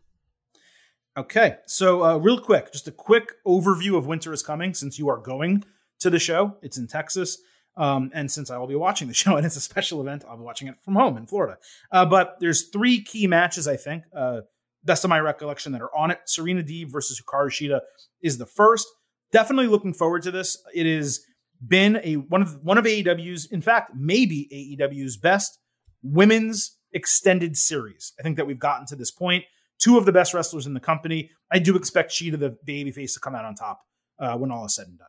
[1.17, 5.07] Okay, so uh, real quick, just a quick overview of Winter is Coming since you
[5.07, 5.63] are going
[5.99, 6.57] to the show.
[6.61, 7.37] It's in Texas.
[7.77, 10.37] Um, and since I will be watching the show and it's a special event, I'll
[10.37, 11.57] be watching it from home in Florida.
[11.91, 14.41] Uh, but there's three key matches, I think, uh,
[14.83, 16.19] best of my recollection, that are on it.
[16.25, 17.81] Serena Deeb versus Hikaru Shida
[18.21, 18.87] is the first.
[19.31, 20.57] Definitely looking forward to this.
[20.73, 21.21] It has
[21.65, 24.47] been a one of one of AEW's, in fact, maybe
[24.79, 25.57] AEW's best
[26.03, 28.13] women's extended series.
[28.19, 29.43] I think that we've gotten to this point.
[29.81, 31.31] Two of the best wrestlers in the company.
[31.51, 33.81] I do expect Shida, the babyface, to come out on top
[34.19, 35.07] uh, when all is said and done.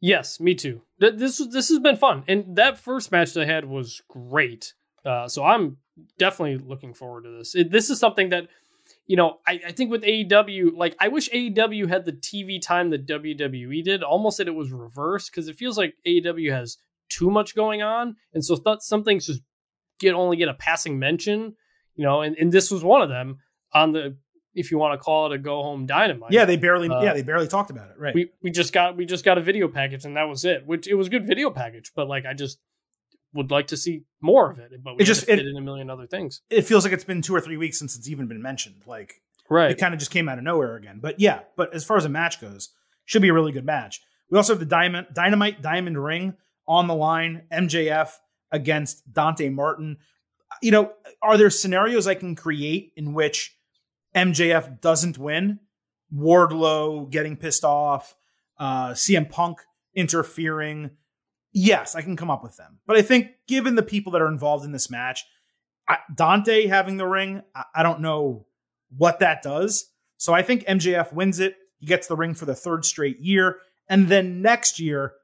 [0.00, 0.82] Yes, me too.
[1.00, 4.72] Th- This this has been fun, and that first match they had was great.
[5.04, 5.76] Uh, so I'm
[6.18, 7.54] definitely looking forward to this.
[7.54, 8.48] It, this is something that
[9.06, 12.90] you know I, I think with AEW, like I wish AEW had the TV time
[12.90, 14.02] that WWE did.
[14.02, 16.78] Almost that it was reversed because it feels like AEW has
[17.10, 19.42] too much going on, and so th- some things just
[19.98, 21.54] get only get a passing mention.
[21.96, 23.38] You know, and, and this was one of them
[23.74, 24.16] on the
[24.54, 26.32] if you want to call it a go home dynamite.
[26.32, 26.88] Yeah, they barely.
[26.88, 27.96] Uh, yeah, they barely talked about it.
[27.98, 28.14] Right.
[28.14, 30.66] we we just got we just got a video package and that was it.
[30.66, 32.58] Which it was a good video package, but like I just
[33.32, 34.72] would like to see more of it.
[34.82, 36.42] But we It just- fit it- in a million other things.
[36.50, 38.82] it feels like it's been two or three weeks since it's even been mentioned.
[38.86, 39.70] Like Right.
[39.70, 40.98] it kind of just came out of nowhere again.
[41.00, 42.70] But yeah, but as far as a match goes,
[43.04, 44.00] should be a really good match.
[44.30, 46.34] We also have the diamond, dynamite diamond ring
[46.66, 47.42] on the line.
[47.52, 48.10] MJF
[48.52, 49.98] against Dante Martin.
[50.62, 53.56] You know, are there scenarios I can create in which
[54.14, 55.60] MJF doesn't win?
[56.14, 58.16] Wardlow getting pissed off,
[58.58, 59.60] uh, CM Punk
[59.94, 60.90] interfering.
[61.52, 62.78] Yes, I can come up with them.
[62.86, 65.24] But I think given the people that are involved in this match,
[65.88, 68.46] I, Dante having the ring, I, I don't know
[68.96, 69.90] what that does.
[70.16, 71.56] So I think MJF wins it.
[71.78, 73.58] He gets the ring for the third straight year.
[73.88, 75.14] And then next year,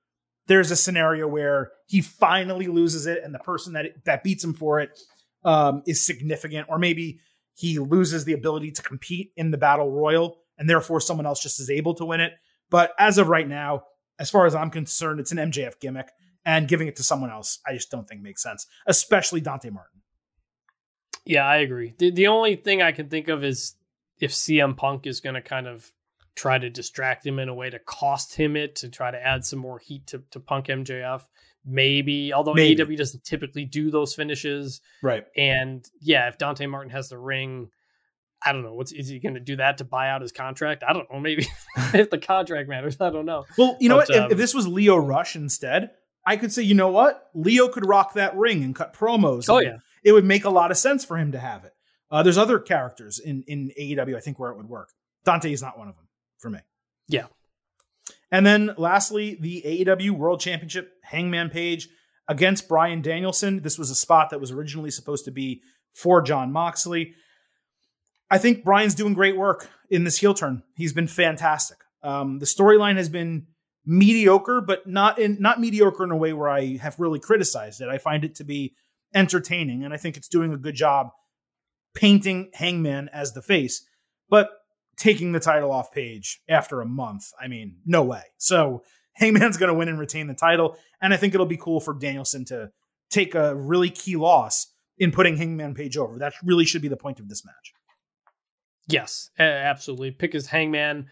[0.46, 4.54] there's a scenario where he finally loses it and the person that, that beats him
[4.54, 4.98] for it
[5.44, 6.66] um, is significant.
[6.68, 7.20] Or maybe
[7.56, 11.58] he loses the ability to compete in the battle royal and therefore someone else just
[11.58, 12.32] is able to win it.
[12.70, 13.84] But as of right now,
[14.18, 16.08] as far as I'm concerned, it's an MJF gimmick.
[16.44, 20.02] And giving it to someone else, I just don't think makes sense, especially Dante Martin.
[21.24, 21.94] Yeah, I agree.
[21.98, 23.74] The the only thing I can think of is
[24.20, 25.90] if CM Punk is going to kind of
[26.36, 29.44] try to distract him in a way to cost him it to try to add
[29.44, 31.22] some more heat to, to Punk MJF.
[31.66, 32.80] Maybe, although Maybe.
[32.82, 34.80] AEW doesn't typically do those finishes.
[35.02, 35.24] Right.
[35.36, 37.70] And yeah, if Dante Martin has the ring,
[38.44, 38.74] I don't know.
[38.74, 40.84] What's is he going to do that to buy out his contract?
[40.86, 41.18] I don't know.
[41.18, 41.47] Maybe
[41.94, 43.44] if the contract matters, I don't know.
[43.59, 44.16] Well, you know But, what?
[44.16, 45.90] If, um, if this was Lio Rush instead,
[46.24, 47.30] I could say, you know what?
[47.34, 49.47] Leo could rock that ring and cut promos.
[49.48, 51.72] Oh yeah, It would make a lot of sense for him to have it.
[52.10, 54.90] Uh, there's other characters in, in AEW, I think, where it would work.
[55.24, 56.06] Dante is not one of them
[56.38, 56.60] for me.
[57.09, 57.26] Yeah.
[58.30, 61.88] And then lastly, the AEW World Championship Hangman Page
[62.28, 63.62] against Bryan Danielson.
[63.62, 65.62] This was a spot that was originally supposed to be
[65.94, 67.14] for Jon Moxley.
[68.30, 70.62] I think Bryan's doing great work in this heel turn.
[70.76, 71.78] He's been fantastic.
[72.02, 73.46] Um, the storyline has been
[73.84, 77.88] mediocre, but not in not mediocre in a way where I have really criticized it.
[77.88, 78.74] I find it to be
[79.14, 81.10] entertaining, and I think it's doing a good job
[81.94, 83.86] painting Hangman as the face.
[84.28, 84.50] But
[84.97, 88.23] taking the title off page after a month, I mean, no way.
[88.39, 88.82] So
[89.14, 91.94] Hangman's going to win and retain the title, and I think it'll be cool for
[91.94, 92.70] Danielson to
[93.10, 96.18] take a really key loss in putting Hangman Page over.
[96.18, 97.73] That really should be the point of this match.
[98.89, 100.10] yes, absolutely.
[100.10, 101.06] Pick his Hangman.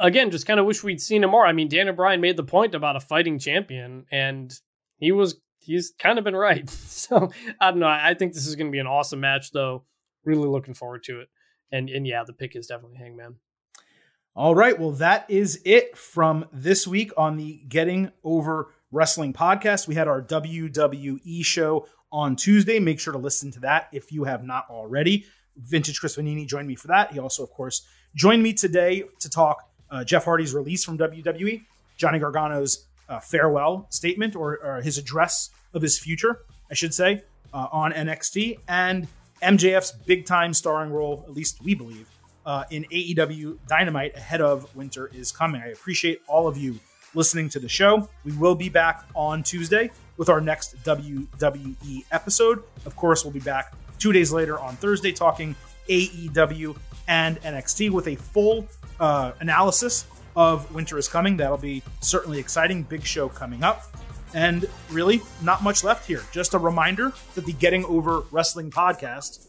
[0.00, 1.46] Again, just kind of wish we'd seen him more.
[1.46, 4.52] I mean, Dan O'Brien made the point about a fighting champion, and
[4.98, 6.68] he was he's kind of been right.
[7.00, 7.30] So
[7.60, 7.88] I don't know.
[7.88, 9.84] I think this is going to be an awesome match, though.
[10.24, 11.28] Really looking forward to it.
[11.72, 13.36] And and yeah, the pick is definitely Hangman.
[14.36, 14.78] All right.
[14.78, 19.88] Well, that is it from this week on the Getting Over Wrestling podcast.
[19.88, 22.78] We had our WWE show on Tuesday.
[22.78, 25.26] Make sure to listen to that if you have not already.
[25.56, 27.12] Vintage Chris Vannini joined me for that.
[27.12, 31.64] He also, of course, joined me today to talk uh, Jeff Hardy's release from WWE,
[31.96, 37.22] Johnny Gargano's uh, farewell statement or, or his address of his future, I should say,
[37.52, 39.08] uh, on NXT, and
[39.42, 42.08] MJF's big time starring role, at least we believe,
[42.46, 45.62] uh, in AEW Dynamite ahead of Winter is Coming.
[45.62, 46.78] I appreciate all of you
[47.14, 48.08] listening to the show.
[48.24, 52.62] We will be back on Tuesday with our next WWE episode.
[52.86, 55.54] Of course, we'll be back two days later on Thursday talking
[55.88, 56.76] AEW
[57.08, 58.66] and NXT with a full
[59.00, 60.06] uh, analysis
[60.36, 61.36] of Winter is Coming.
[61.36, 62.82] That'll be certainly exciting.
[62.84, 63.84] Big show coming up.
[64.34, 66.22] And really, not much left here.
[66.32, 69.46] Just a reminder that the Getting Over Wrestling podcast.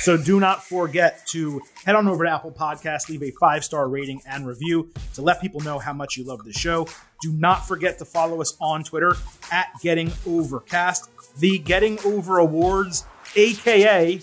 [0.00, 3.88] So do not forget to head on over to Apple Podcasts, leave a five star
[3.88, 6.86] rating and review to let people know how much you love the show.
[7.22, 9.16] Do not forget to follow us on Twitter
[9.50, 13.04] at Getting Overcast, the Getting Over Awards,
[13.34, 14.20] aka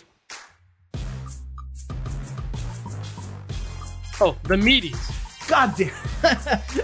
[4.21, 5.22] Oh, the meaties.
[5.47, 5.89] God damn.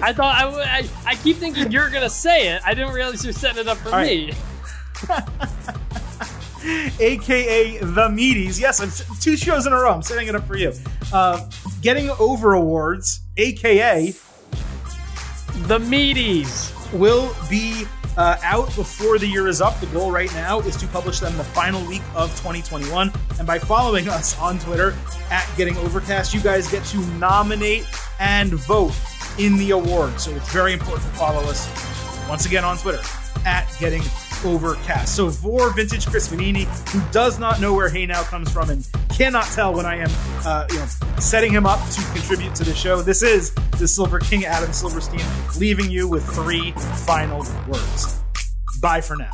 [0.02, 2.61] I thought I, w- I, I keep thinking you're gonna say it.
[2.65, 4.34] I didn't realize you're setting it up for All me.
[6.99, 8.60] aka the Meaties.
[8.60, 9.94] Yes, I'm two shows in a row.
[9.94, 10.73] I'm setting it up for you.
[11.14, 11.49] Uh,
[11.81, 14.11] Getting Over Awards, aka
[15.68, 16.73] The meaties.
[16.94, 17.86] will be
[18.20, 19.80] uh, out before the year is up.
[19.80, 23.14] The goal right now is to publish them the final week of 2021.
[23.38, 24.94] And by following us on Twitter
[25.32, 27.88] at Getting Overcast, you guys get to nominate
[28.20, 28.94] and vote
[29.38, 30.20] in the award.
[30.20, 31.70] So it's very important to follow us
[32.28, 33.02] once again on Twitter
[33.46, 34.02] at Getting
[34.45, 35.16] Overcast.
[35.16, 38.88] So for Vintage Chris Vannini, who does not know where Hey Now comes from and
[39.10, 40.10] cannot tell when I am,
[40.45, 40.86] uh, you know,
[41.20, 45.26] setting him up to contribute to the show, this is the Silver King Adam Silverstein
[45.60, 46.72] leaving you with three
[47.06, 48.22] final words.
[48.82, 49.32] Bye for now.